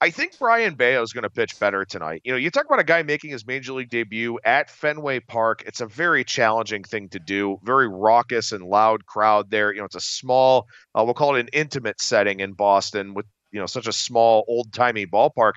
[0.00, 2.22] I think Brayan Bello is going to pitch better tonight.
[2.24, 5.64] You know, you talk about a guy making his major league debut at Fenway Park.
[5.66, 9.72] It's a very challenging thing to do, very raucous and loud crowd there.
[9.72, 13.26] You know, it's a small, uh, we'll call it an intimate setting in Boston with
[13.52, 15.52] you know such a small old timey ballpark.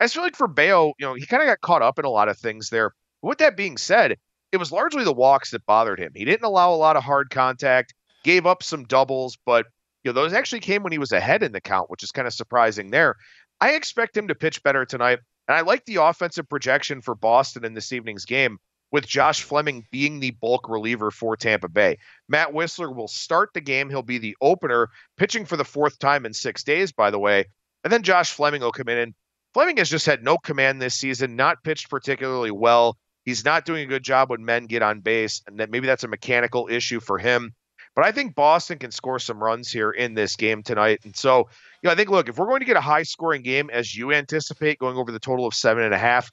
[0.00, 2.04] I just feel like for Bello, you know, he kind of got caught up in
[2.04, 2.92] a lot of things there.
[3.22, 4.18] With that being said,
[4.52, 6.12] it was largely the walks that bothered him.
[6.14, 9.66] He didn't allow a lot of hard contact, gave up some doubles, but
[10.02, 12.26] you know those actually came when he was ahead in the count, which is kind
[12.26, 13.16] of surprising there.
[13.60, 17.64] I expect him to pitch better tonight, and I like the offensive projection for Boston
[17.64, 18.58] in this evening's game
[18.94, 21.98] with Josh Fleming being the bulk reliever for Tampa Bay.
[22.28, 23.90] Matt Wisler will start the game.
[23.90, 27.46] He'll be the opener, pitching for the fourth time in six days, by the way.
[27.82, 28.98] And then Josh Fleming will come in.
[28.98, 29.14] And
[29.52, 32.96] Fleming has just had no command this season, not pitched particularly well.
[33.24, 36.04] He's not doing a good job when men get on base, and that maybe that's
[36.04, 37.52] a mechanical issue for him.
[37.96, 41.00] But I think Boston can score some runs here in this game tonight.
[41.02, 41.48] And so,
[41.82, 43.96] you know, I think, look, if we're going to get a high scoring game, as
[43.96, 46.30] you anticipate, going over the total of seven and a half,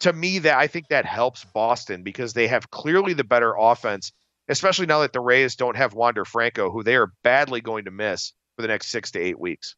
[0.00, 4.12] to me that I think that helps Boston because they have clearly the better offense,
[4.48, 7.90] especially now that the Rays don't have Wander Franco, who they are badly going to
[7.90, 9.76] miss for the next six to eight weeks.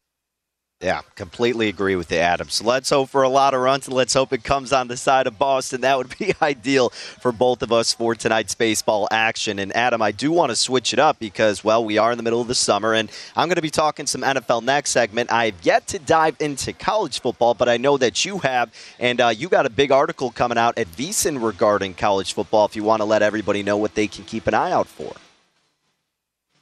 [0.83, 2.49] Yeah, completely agree with you, Adam.
[2.49, 4.97] So let's hope for a lot of runs and let's hope it comes on the
[4.97, 5.79] side of Boston.
[5.79, 9.59] That would be ideal for both of us for tonight's baseball action.
[9.59, 12.23] And Adam, I do want to switch it up because, well, we are in the
[12.23, 15.31] middle of the summer and I'm going to be talking some NFL next segment.
[15.31, 18.69] I've yet to dive into college football, but I know that you have.
[18.99, 22.75] And uh, you got a big article coming out at VSiN regarding college football if
[22.75, 25.13] you want to let everybody know what they can keep an eye out for.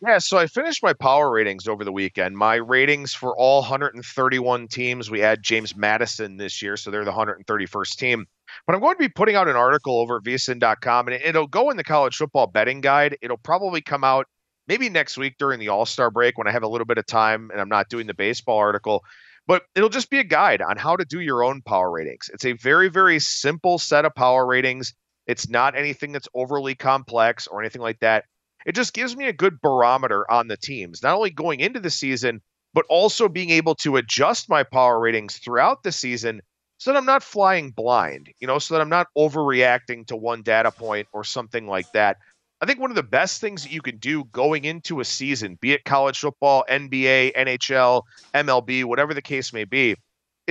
[0.01, 2.35] Yeah, so I finished my power ratings over the weekend.
[2.35, 7.11] My ratings for all 131 teams, we add James Madison this year, so they're the
[7.11, 8.25] 131st team.
[8.65, 11.69] But I'm going to be putting out an article over at vsin.com, and it'll go
[11.69, 13.15] in the college football betting guide.
[13.21, 14.25] It'll probably come out
[14.67, 17.05] maybe next week during the All Star break when I have a little bit of
[17.05, 19.03] time and I'm not doing the baseball article.
[19.45, 22.29] But it'll just be a guide on how to do your own power ratings.
[22.33, 24.93] It's a very, very simple set of power ratings.
[25.27, 28.25] It's not anything that's overly complex or anything like that
[28.65, 31.89] it just gives me a good barometer on the teams, not only going into the
[31.89, 32.41] season,
[32.73, 36.41] but also being able to adjust my power ratings throughout the season
[36.77, 40.41] so that I'm not flying blind, you know, so that I'm not overreacting to one
[40.41, 42.17] data point or something like that.
[42.61, 45.57] I think one of the best things that you can do going into a season,
[45.59, 49.95] be it college football, NBA, NHL, MLB, whatever the case may be,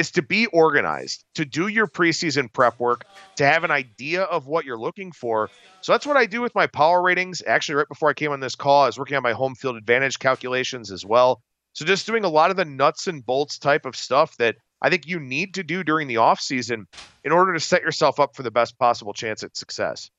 [0.01, 3.05] is to be organized, to do your preseason prep work,
[3.37, 5.49] to have an idea of what you're looking for.
[5.83, 7.43] So that's what I do with my power ratings.
[7.47, 9.77] Actually, right before I came on this call, I was working on my home field
[9.77, 11.43] advantage calculations as well.
[11.75, 14.89] So just doing a lot of the nuts and bolts type of stuff that I
[14.89, 16.85] think you need to do during the offseason
[17.23, 20.11] in order to set yourself up for the best possible chance at success.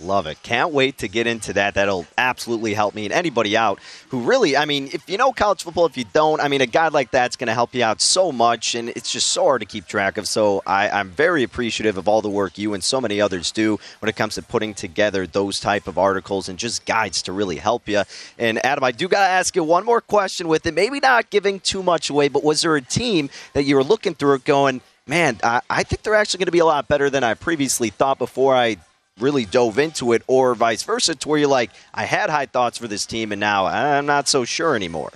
[0.00, 0.42] Love it.
[0.42, 1.74] Can't wait to get into that.
[1.74, 5.62] That'll absolutely help me and anybody out who really, I mean, if you know college
[5.62, 8.00] football, if you don't, I mean, a guy like that's going to help you out
[8.00, 10.26] so much, and it's just so hard to keep track of.
[10.26, 13.78] So I, I'm very appreciative of all the work you and so many others do
[13.98, 17.56] when it comes to putting together those type of articles and just guides to really
[17.56, 18.02] help you.
[18.38, 20.72] And Adam, I do got to ask you one more question with it.
[20.72, 24.14] Maybe not giving too much away, but was there a team that you were looking
[24.14, 27.10] through it going, man, I, I think they're actually going to be a lot better
[27.10, 28.76] than I previously thought before I
[29.20, 32.78] really dove into it, or vice versa, to where you're like, I had high thoughts
[32.78, 35.10] for this team, and now I'm not so sure anymore.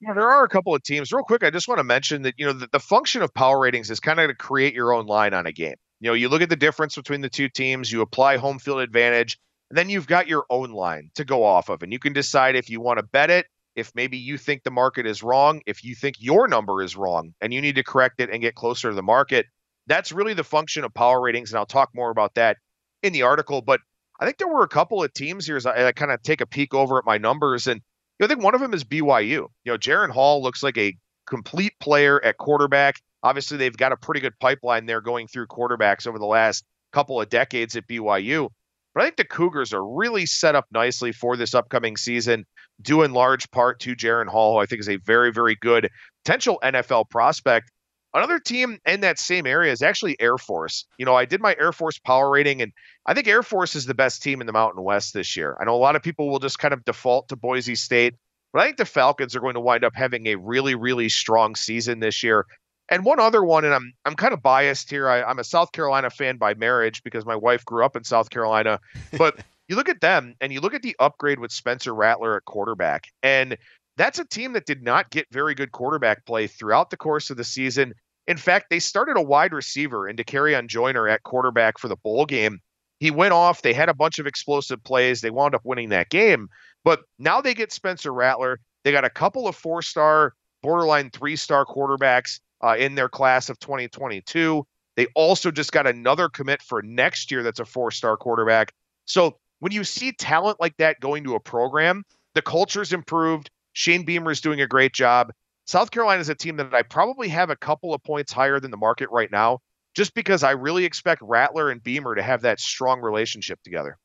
[0.00, 1.12] Yeah, there are a couple of teams.
[1.12, 3.60] Real quick, I just want to mention that you know the, the function of power
[3.60, 5.76] ratings is kind of to create your own line on a game.
[6.00, 8.80] You know, you look at the difference between the two teams, you apply home field
[8.80, 9.38] advantage,
[9.70, 12.56] and then you've got your own line to go off of, and you can decide
[12.56, 13.46] if you want to bet it,
[13.76, 17.32] if maybe you think the market is wrong, if you think your number is wrong,
[17.40, 19.46] and you need to correct it and get closer to the market
[19.86, 22.56] that's really the function of power ratings, and I'll talk more about that
[23.02, 23.62] in the article.
[23.62, 23.80] But
[24.20, 26.40] I think there were a couple of teams here as I, I kind of take
[26.40, 27.82] a peek over at my numbers, and you
[28.20, 29.30] know, I think one of them is BYU.
[29.30, 32.96] You know, Jaren Hall looks like a complete player at quarterback.
[33.22, 37.20] Obviously, they've got a pretty good pipeline there going through quarterbacks over the last couple
[37.20, 38.48] of decades at BYU.
[38.94, 42.44] But I think the Cougars are really set up nicely for this upcoming season,
[42.80, 45.88] due in large part to Jaren Hall, who I think is a very, very good
[46.24, 47.70] potential NFL prospect.
[48.14, 50.84] Another team in that same area is actually Air Force.
[50.98, 52.72] You know, I did my Air Force power rating, and
[53.06, 55.56] I think Air Force is the best team in the Mountain West this year.
[55.60, 58.14] I know a lot of people will just kind of default to Boise State,
[58.52, 61.54] but I think the Falcons are going to wind up having a really, really strong
[61.54, 62.46] season this year.
[62.90, 65.08] And one other one, and I'm I'm kind of biased here.
[65.08, 68.28] I, I'm a South Carolina fan by marriage because my wife grew up in South
[68.28, 68.78] Carolina.
[69.16, 69.38] But
[69.68, 73.06] you look at them and you look at the upgrade with Spencer Rattler at quarterback,
[73.22, 73.56] and
[73.96, 77.36] that's a team that did not get very good quarterback play throughout the course of
[77.36, 77.94] the season.
[78.26, 82.24] In fact, they started a wide receiver into on Joyner at quarterback for the bowl
[82.24, 82.60] game.
[83.00, 83.62] He went off.
[83.62, 85.20] They had a bunch of explosive plays.
[85.20, 86.48] They wound up winning that game.
[86.84, 88.60] But now they get Spencer Rattler.
[88.84, 93.48] They got a couple of four star, borderline three star quarterbacks uh, in their class
[93.48, 94.64] of 2022.
[94.96, 98.72] They also just got another commit for next year that's a four star quarterback.
[99.04, 103.50] So when you see talent like that going to a program, the culture's improved.
[103.72, 105.32] Shane Beamer is doing a great job.
[105.66, 108.70] South Carolina is a team that I probably have a couple of points higher than
[108.70, 109.60] the market right now,
[109.94, 113.96] just because I really expect Rattler and Beamer to have that strong relationship together.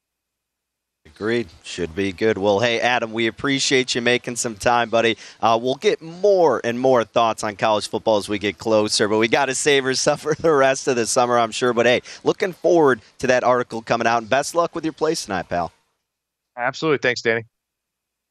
[1.16, 1.48] Agreed.
[1.64, 2.38] Should be good.
[2.38, 5.18] Well, hey, Adam, we appreciate you making some time, buddy.
[5.42, 9.18] Uh, we'll get more and more thoughts on college football as we get closer, but
[9.18, 11.74] we got to savor some for the rest of the summer, I'm sure.
[11.74, 15.26] But hey, looking forward to that article coming out, and best luck with your place
[15.26, 15.72] tonight, pal.
[16.58, 17.00] Absolutely.
[17.00, 17.44] Thanks, Danny.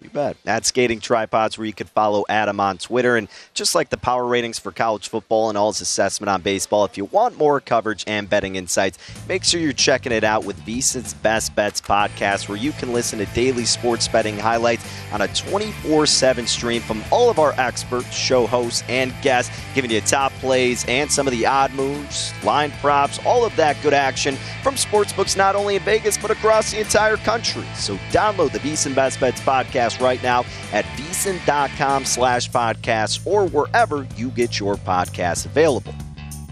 [0.03, 0.37] You bet.
[0.45, 3.17] At Skating Tripods, where you can follow Adam on Twitter.
[3.17, 6.85] And just like the power ratings for college football and all his assessment on baseball,
[6.85, 10.61] if you want more coverage and betting insights, make sure you're checking it out with
[10.67, 15.29] VSiN's Best Bets podcast, where you can listen to daily sports betting highlights on a
[15.29, 20.31] 24 7 stream from all of our experts, show hosts, and guests, giving you top
[20.33, 24.75] plays and some of the odd moves, line props, all of that good action from
[24.75, 27.65] sportsbooks not only in Vegas, but across the entire country.
[27.77, 33.47] So download the VSiN Best Bets podcast podcast right now at vsin.com slash podcasts or
[33.49, 35.95] wherever you get your podcasts available.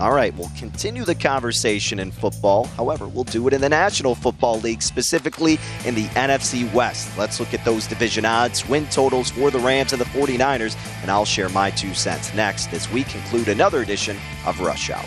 [0.01, 2.65] All right, we'll continue the conversation in football.
[2.65, 7.17] However, we'll do it in the National Football League, specifically in the NFC West.
[7.17, 11.13] Let's look at those division odds, win totals for the Rams and the 49ers, and
[11.13, 15.07] I'll share my two cents next as we conclude another edition of Rush Hour.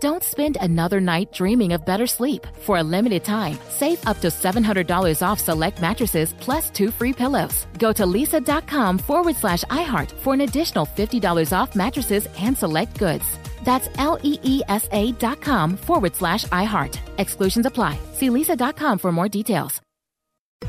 [0.00, 2.46] Don't spend another night dreaming of better sleep.
[2.60, 7.66] For a limited time, save up to $700 off select mattresses plus two free pillows.
[7.78, 13.24] Go to leesa.com forward slash iHeart for an additional $50 off mattresses and select goods.
[13.62, 16.98] That's L E E S A dot com forward slash iHeart.
[17.18, 17.98] Exclusions apply.
[18.14, 19.82] See leesa.com for more details.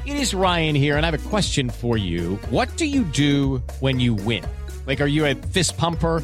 [0.06, 2.36] It is Ryan here, and I have a question for you.
[2.50, 4.44] What do you do when you win?
[4.86, 6.24] Like, are you a fist pumper?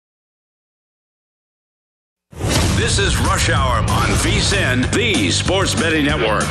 [2.81, 6.41] This is Rush Hour on VSIN, the Sports Betting Network.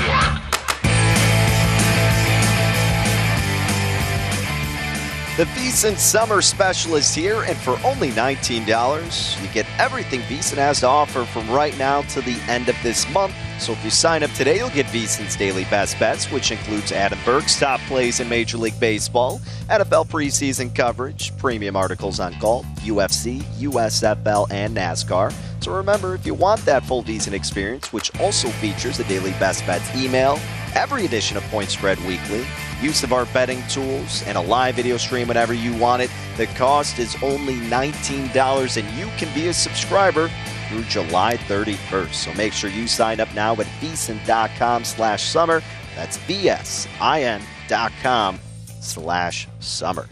[5.37, 10.78] The VSIN Summer Special is here, and for only $19, you get everything VSIN has
[10.81, 13.35] to offer from right now to the end of this month.
[13.61, 17.18] So if you sign up today, you'll get VSIN's daily best bets, which includes Adam
[17.26, 19.38] Burke's top plays in Major League Baseball,
[19.68, 25.34] NFL preseason coverage, premium articles on golf, UFC, USFL, and NASCAR.
[25.62, 29.66] So remember, if you want that full VSIN experience, which also features the daily best
[29.66, 30.40] bets email,
[30.74, 32.46] every edition of Point Spread Weekly,
[32.80, 36.11] use of our betting tools, and a live video stream whenever you want it.
[36.38, 40.30] The cost is only $19, and you can be a subscriber
[40.70, 42.14] through July 31st.
[42.14, 45.62] So make sure you sign up now at vsin.com slash summer.
[45.96, 46.88] That's vsin.com
[48.80, 50.08] slash summer.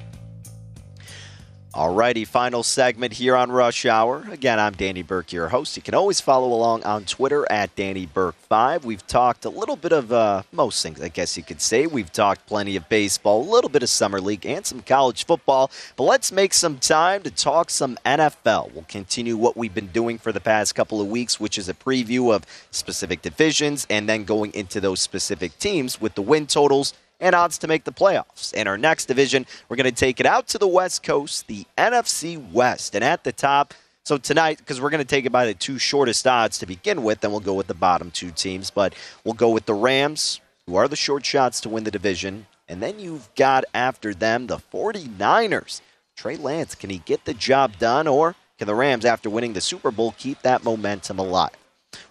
[1.74, 4.26] Alrighty, final segment here on Rush Hour.
[4.32, 5.76] Again, I'm Danny Burke, your host.
[5.76, 8.84] You can always follow along on Twitter at Danny Burke5.
[8.84, 11.86] We've talked a little bit of uh, most things, I guess you could say.
[11.86, 15.70] We've talked plenty of baseball, a little bit of summer league, and some college football.
[15.96, 18.72] But let's make some time to talk some NFL.
[18.72, 21.74] We'll continue what we've been doing for the past couple of weeks, which is a
[21.74, 26.94] preview of specific divisions and then going into those specific teams with the win totals
[27.20, 28.52] and odds to make the playoffs.
[28.54, 31.66] In our next division, we're going to take it out to the West Coast, the
[31.76, 32.94] NFC West.
[32.94, 35.78] And at the top, so tonight, because we're going to take it by the two
[35.78, 38.70] shortest odds to begin with, then we'll go with the bottom two teams.
[38.70, 38.94] But
[39.24, 42.46] we'll go with the Rams, who are the short shots to win the division.
[42.68, 45.80] And then you've got after them the 49ers.
[46.16, 49.60] Trey Lance, can he get the job done, or can the Rams, after winning the
[49.60, 51.56] Super Bowl, keep that momentum alive?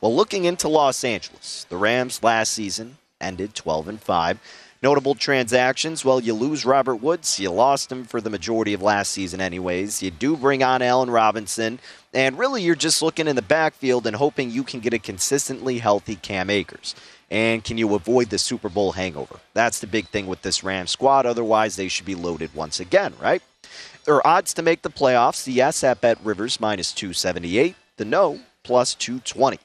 [0.01, 4.39] Well, looking into Los Angeles, the Rams last season ended 12 and 5.
[4.83, 7.39] Notable transactions, well, you lose Robert Woods.
[7.39, 10.03] You lost him for the majority of last season, anyways.
[10.03, 11.79] You do bring on Allen Robinson.
[12.13, 15.79] And really, you're just looking in the backfield and hoping you can get a consistently
[15.79, 16.93] healthy Cam Akers.
[17.31, 19.39] And can you avoid the Super Bowl hangover?
[19.53, 21.25] That's the big thing with this Rams squad.
[21.25, 23.41] Otherwise, they should be loaded once again, right?
[24.05, 25.43] There are odds to make the playoffs.
[25.43, 27.75] The yes at Bet Rivers minus 278.
[27.97, 29.59] The no plus 220.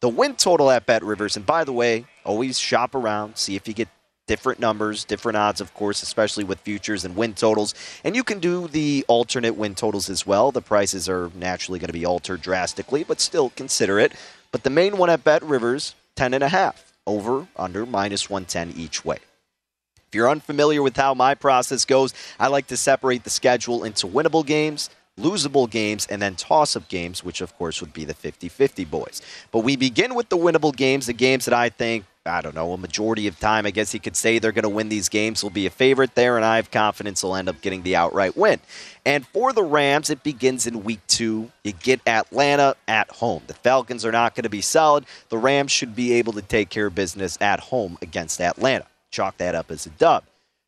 [0.00, 3.66] The win total at Bet Rivers, and by the way, always shop around, see if
[3.66, 3.88] you get
[4.28, 7.74] different numbers, different odds, of course, especially with futures and win totals.
[8.04, 10.52] And you can do the alternate win totals as well.
[10.52, 14.12] The prices are naturally going to be altered drastically, but still consider it.
[14.52, 16.74] But the main one at Bet Rivers, 10.5,
[17.06, 19.18] over, under, minus 110 each way.
[20.08, 24.06] If you're unfamiliar with how my process goes, I like to separate the schedule into
[24.06, 28.14] winnable games, losable games, and then toss up games, which of course would be the
[28.14, 29.20] 50 50 boys.
[29.50, 32.72] But we begin with the winnable games, the games that I think I don't know,
[32.72, 35.42] a majority of time, I guess you could say they're going to win these games,
[35.42, 38.36] will be a favorite there, and I have confidence they'll end up getting the outright
[38.36, 38.60] win.
[39.04, 41.50] And for the Rams, it begins in week two.
[41.64, 43.42] You get Atlanta at home.
[43.46, 45.06] The Falcons are not going to be solid.
[45.30, 48.86] The Rams should be able to take care of business at home against Atlanta.
[49.10, 50.24] Chalk that up as a dub.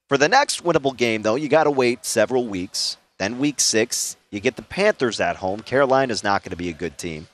[0.08, 2.96] For the next winnable game, though, you got to wait several weeks.
[3.18, 5.61] Then week six, you get the Panthers at home.
[5.61, 7.28] Carolina's not going to be a good team.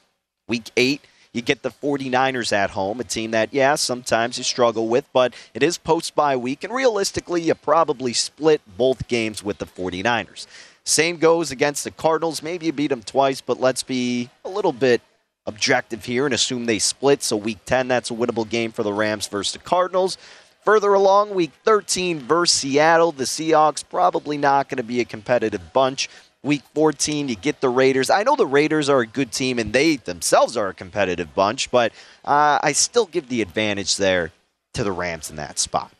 [0.48, 1.00] Week eight,
[1.36, 5.34] you get the 49ers at home, a team that, yeah, sometimes you struggle with, but
[5.52, 10.46] it is post bye week, and realistically, you probably split both games with the 49ers.
[10.84, 12.42] Same goes against the Cardinals.
[12.42, 15.02] Maybe you beat them twice, but let's be a little bit
[15.44, 17.22] objective here and assume they split.
[17.22, 20.16] So, week 10, that's a winnable game for the Rams versus the Cardinals.
[20.64, 25.72] Further along, week 13 versus Seattle, the Seahawks probably not going to be a competitive
[25.72, 26.08] bunch.
[26.46, 28.08] Week 14, you get the Raiders.
[28.08, 31.72] I know the Raiders are a good team and they themselves are a competitive bunch,
[31.72, 31.92] but
[32.24, 34.30] uh, I still give the advantage there
[34.74, 35.90] to the Rams in that spot.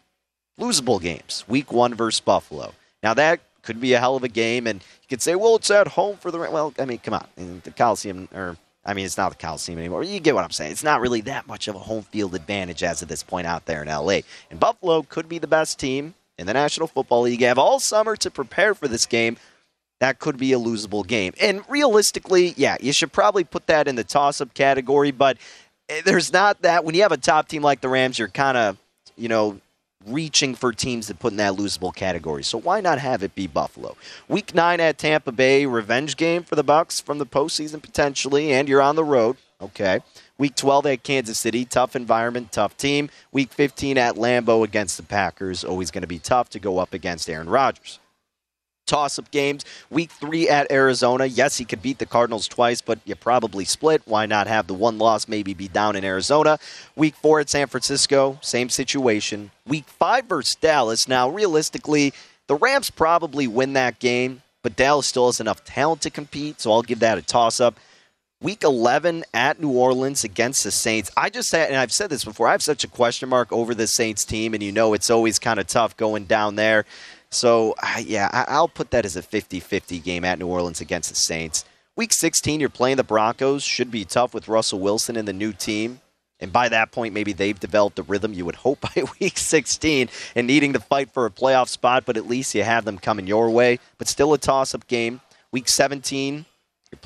[0.58, 1.44] Losable games.
[1.48, 2.74] Week 1 versus Buffalo.
[3.02, 5.70] Now, that could be a hell of a game, and you could say, well, it's
[5.70, 6.38] at home for the.
[6.38, 6.52] Rams.
[6.52, 7.60] Well, I mean, come on.
[7.64, 10.04] The Coliseum, or I mean, it's not the Coliseum anymore.
[10.04, 10.70] You get what I'm saying.
[10.70, 13.66] It's not really that much of a home field advantage as of this point out
[13.66, 14.20] there in LA.
[14.50, 17.40] And Buffalo could be the best team in the National Football League.
[17.40, 19.36] You have all summer to prepare for this game.
[20.00, 21.32] That could be a losable game.
[21.40, 25.38] And realistically, yeah, you should probably put that in the toss up category, but
[25.88, 26.84] eh, there's not that.
[26.84, 28.76] When you have a top team like the Rams, you're kind of,
[29.16, 29.58] you know,
[30.06, 32.44] reaching for teams that put in that losable category.
[32.44, 33.96] So why not have it be Buffalo?
[34.28, 38.68] Week nine at Tampa Bay, revenge game for the Bucs from the postseason potentially, and
[38.68, 39.36] you're on the road.
[39.60, 40.00] Okay.
[40.36, 43.08] Week 12 at Kansas City, tough environment, tough team.
[43.32, 46.92] Week 15 at Lambeau against the Packers, always going to be tough to go up
[46.92, 47.98] against Aaron Rodgers
[48.86, 49.64] toss up games.
[49.90, 51.26] Week three at Arizona.
[51.26, 54.02] Yes, he could beat the Cardinals twice, but you probably split.
[54.04, 56.58] Why not have the one loss maybe be down in Arizona?
[56.94, 59.50] Week four at San Francisco, same situation.
[59.66, 61.08] Week five versus Dallas.
[61.08, 62.12] Now, realistically,
[62.46, 66.72] the Rams probably win that game, but Dallas still has enough talent to compete, so
[66.72, 67.78] I'll give that a toss up.
[68.42, 71.10] Week 11 at New Orleans against the Saints.
[71.16, 73.74] I just said, and I've said this before, I have such a question mark over
[73.74, 76.84] the Saints team, and you know it's always kind of tough going down there.
[77.30, 81.10] So, yeah, I- will put that as a 50 50 game at New Orleans against
[81.10, 81.64] the Saints.
[81.96, 83.62] Week 16, you're playing the Broncos.
[83.64, 86.00] Should be tough with Russell Wilson and the new team.
[86.38, 90.08] And by that point, maybe they've developed a rhythm you would hope by week 16
[90.34, 93.26] and needing to fight for a playoff spot, but at least you have them coming
[93.26, 93.78] your way.
[93.98, 95.20] But still a toss up game.
[95.52, 96.44] Week 17, you're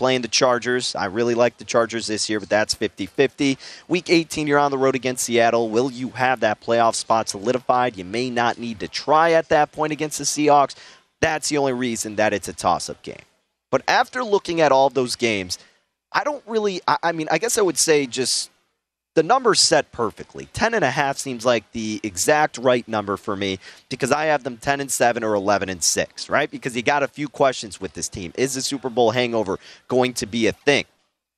[0.01, 0.95] playing the Chargers.
[0.95, 3.59] I really like the Chargers this year, but that's 50 50.
[3.87, 5.69] Week 18, you're on the road against Seattle.
[5.69, 7.99] Will you have that playoff spot solidified?
[7.99, 10.75] You may not need to try at that point against the Seahawks.
[11.21, 13.27] That's the only reason that it's a toss up game.
[13.71, 15.59] But after looking at all those games,
[16.11, 18.50] I don't really, I, I mean, I guess I would say just
[19.15, 20.49] the number's set perfectly.
[20.53, 23.59] 10 and a half seems like the exact right number for me
[23.89, 26.51] because I have them 10 and 7 or 11 and 6, right?
[26.51, 28.33] Because you got a few questions with this team.
[28.37, 29.59] Is the Super Bowl hangover
[29.89, 30.85] going to be a thing?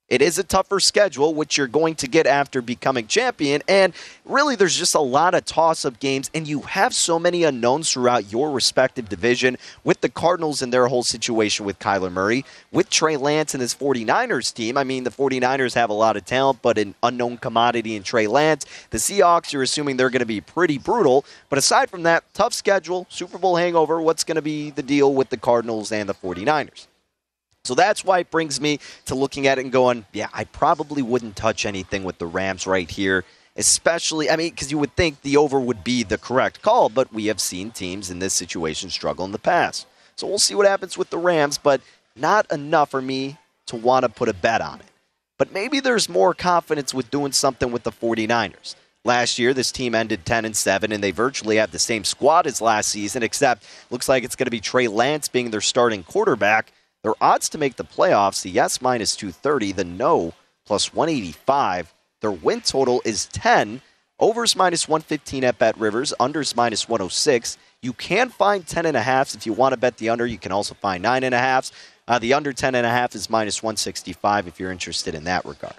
[0.08, 3.62] It is a tougher schedule, which you're going to get after becoming champion.
[3.66, 3.94] And
[4.26, 7.90] really, there's just a lot of toss up games, and you have so many unknowns
[7.90, 12.90] throughout your respective division with the Cardinals and their whole situation with Kyler Murray, with
[12.90, 14.76] Trey Lance and his 49ers team.
[14.76, 18.26] I mean, the 49ers have a lot of talent, but an unknown commodity in Trey
[18.26, 18.66] Lance.
[18.90, 21.24] The Seahawks, you're assuming they're going to be pretty brutal.
[21.48, 25.14] But aside from that, tough schedule, Super Bowl hangover, what's going to be the deal
[25.14, 26.86] with the Cardinals and the 49ers?
[27.64, 31.02] So that's why it brings me to looking at it and going, yeah, I probably
[31.02, 33.24] wouldn't touch anything with the Rams right here.
[33.54, 37.12] Especially, I mean, because you would think the over would be the correct call, but
[37.12, 39.86] we have seen teams in this situation struggle in the past.
[40.16, 41.82] So we'll see what happens with the Rams, but
[42.16, 44.86] not enough for me to want to put a bet on it.
[45.38, 48.74] But maybe there's more confidence with doing something with the 49ers.
[49.04, 52.46] Last year, this team ended 10 and 7, and they virtually have the same squad
[52.46, 56.04] as last season, except looks like it's going to be Trey Lance being their starting
[56.04, 56.72] quarterback.
[57.02, 60.34] Their odds to make the playoffs, the yes minus 230, the no
[60.64, 61.92] plus 185.
[62.20, 63.80] Their win total is 10.
[64.20, 67.58] Overs minus 115 at Bet Rivers, unders minus 106.
[67.80, 70.24] You can find 10 and a half if you want to bet the under.
[70.24, 71.62] You can also find nine and a.
[72.06, 75.44] Uh, the under 10 and a half is minus 165 if you're interested in that
[75.44, 75.74] regard.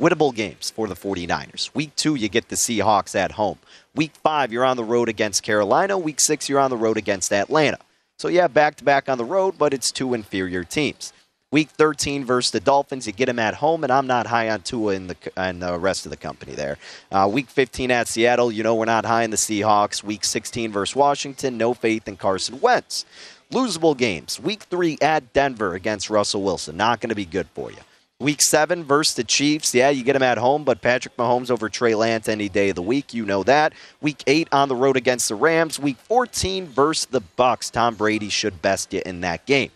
[0.00, 1.74] Winnable games for the 49ers.
[1.74, 3.58] Week two, you get the Seahawks at home.
[3.94, 5.96] Week five, you're on the road against Carolina.
[5.96, 7.78] Week six, you're on the road against Atlanta.
[8.18, 11.12] So, yeah, back to back on the road, but it's two inferior teams.
[11.52, 14.62] Week 13 versus the Dolphins, you get them at home, and I'm not high on
[14.62, 16.76] Tua and the, and the rest of the company there.
[17.12, 20.02] Uh, week 15 at Seattle, you know we're not high in the Seahawks.
[20.02, 23.04] Week 16 versus Washington, no faith in Carson Wentz.
[23.52, 24.40] Losable games.
[24.40, 27.78] Week 3 at Denver against Russell Wilson, not going to be good for you.
[28.18, 29.74] Week seven versus the Chiefs.
[29.74, 32.74] Yeah, you get them at home, but Patrick Mahomes over Trey Lance any day of
[32.74, 33.12] the week.
[33.12, 33.74] You know that.
[34.00, 35.78] Week eight on the road against the Rams.
[35.78, 37.70] Week 14 versus the Bucs.
[37.70, 39.70] Tom Brady should best you in that game.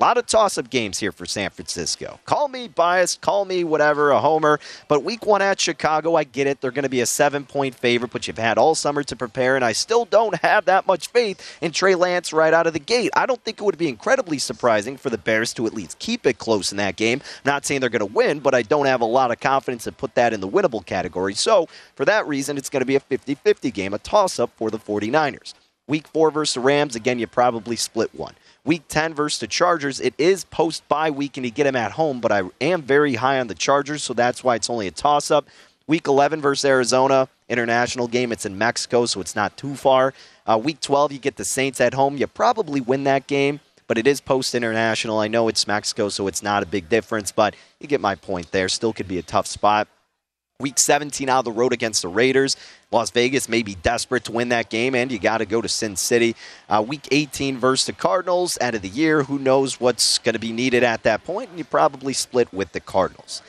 [0.00, 2.20] A lot of toss up games here for San Francisco.
[2.24, 4.60] Call me biased, call me whatever, a homer.
[4.86, 6.60] But week one at Chicago, I get it.
[6.60, 9.56] They're going to be a seven point favorite, but you've had all summer to prepare,
[9.56, 12.78] and I still don't have that much faith in Trey Lance right out of the
[12.78, 13.10] gate.
[13.16, 16.26] I don't think it would be incredibly surprising for the Bears to at least keep
[16.26, 17.20] it close in that game.
[17.20, 19.82] I'm not saying they're going to win, but I don't have a lot of confidence
[19.82, 21.34] to put that in the winnable category.
[21.34, 24.52] So for that reason, it's going to be a 50 50 game, a toss up
[24.54, 25.54] for the 49ers.
[25.88, 28.34] Week four versus Rams, again, you probably split one.
[28.68, 31.92] Week 10 versus the Chargers, it is post bye week and you get them at
[31.92, 34.90] home, but I am very high on the Chargers, so that's why it's only a
[34.90, 35.46] toss up.
[35.86, 38.30] Week 11 versus Arizona, international game.
[38.30, 40.12] It's in Mexico, so it's not too far.
[40.46, 42.18] Uh, week 12, you get the Saints at home.
[42.18, 45.18] You probably win that game, but it is post international.
[45.18, 48.52] I know it's Mexico, so it's not a big difference, but you get my point
[48.52, 48.68] there.
[48.68, 49.88] Still could be a tough spot.
[50.60, 52.56] Week 17 out of the road against the Raiders.
[52.90, 55.68] Las Vegas may be desperate to win that game, and you got to go to
[55.68, 56.34] Sin City.
[56.68, 59.22] Uh, week 18 versus the Cardinals, end of the year.
[59.22, 61.50] Who knows what's going to be needed at that point?
[61.50, 63.40] And you probably split with the Cardinals.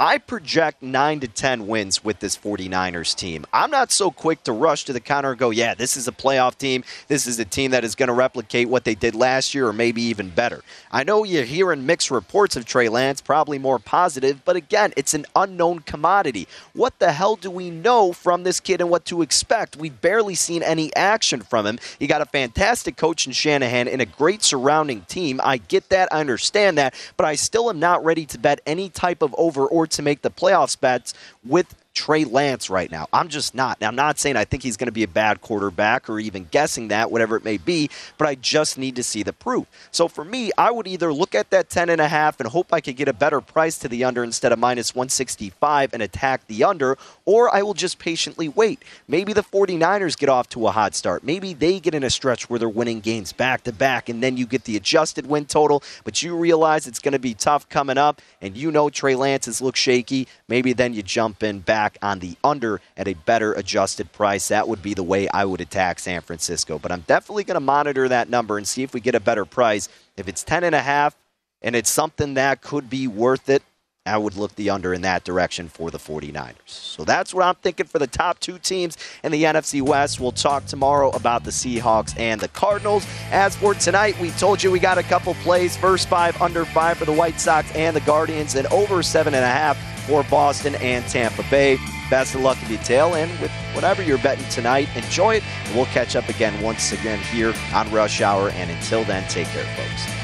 [0.00, 3.46] I project 9 to 10 wins with this 49ers team.
[3.52, 6.12] I'm not so quick to rush to the counter and go, yeah, this is a
[6.12, 6.82] playoff team.
[7.06, 9.72] This is a team that is going to replicate what they did last year or
[9.72, 10.62] maybe even better.
[10.90, 15.14] I know you're hearing mixed reports of Trey Lance, probably more positive, but again, it's
[15.14, 16.48] an unknown commodity.
[16.72, 19.76] What the hell do we know from this kid and what to expect?
[19.76, 21.78] We've barely seen any action from him.
[22.00, 25.40] He got a fantastic coach in Shanahan and a great surrounding team.
[25.44, 28.88] I get that, I understand that, but I still am not ready to bet any
[28.88, 31.14] type of over or to make the playoffs bets
[31.44, 33.06] with Trey Lance right now.
[33.12, 33.80] I'm just not.
[33.80, 36.46] Now, I'm not saying I think he's going to be a bad quarterback or even
[36.50, 37.88] guessing that, whatever it may be,
[38.18, 39.66] but I just need to see the proof.
[39.92, 42.72] So for me, I would either look at that 10 and a half and hope
[42.72, 46.46] I could get a better price to the under instead of minus 165 and attack
[46.48, 48.82] the under, or I will just patiently wait.
[49.06, 51.22] Maybe the 49ers get off to a hot start.
[51.22, 54.36] Maybe they get in a stretch where they're winning games back to back, and then
[54.36, 57.98] you get the adjusted win total, but you realize it's going to be tough coming
[57.98, 60.26] up, and you know Trey Lance's look shaky.
[60.48, 64.48] Maybe then you jump in back back on the under at a better adjusted price.
[64.48, 66.78] That would be the way I would attack San Francisco.
[66.78, 69.44] But I'm definitely going to monitor that number and see if we get a better
[69.44, 69.88] price.
[70.16, 71.14] If it's 10 and a half
[71.60, 73.62] and it's something that could be worth it,
[74.06, 76.54] I would look the under in that direction for the 49ers.
[76.66, 80.20] So that's what I'm thinking for the top two teams in the NFC West.
[80.20, 83.06] We'll talk tomorrow about the Seahawks and the Cardinals.
[83.30, 85.74] As for tonight, we told you we got a couple plays.
[85.78, 89.42] First five, under five for the White Sox and the Guardians, and over seven and
[89.42, 91.78] a half for Boston and Tampa Bay.
[92.10, 95.44] Best of luck in detail, and with whatever you're betting tonight, enjoy it.
[95.64, 98.50] And we'll catch up again once again here on Rush Hour.
[98.50, 100.23] And until then, take care, folks.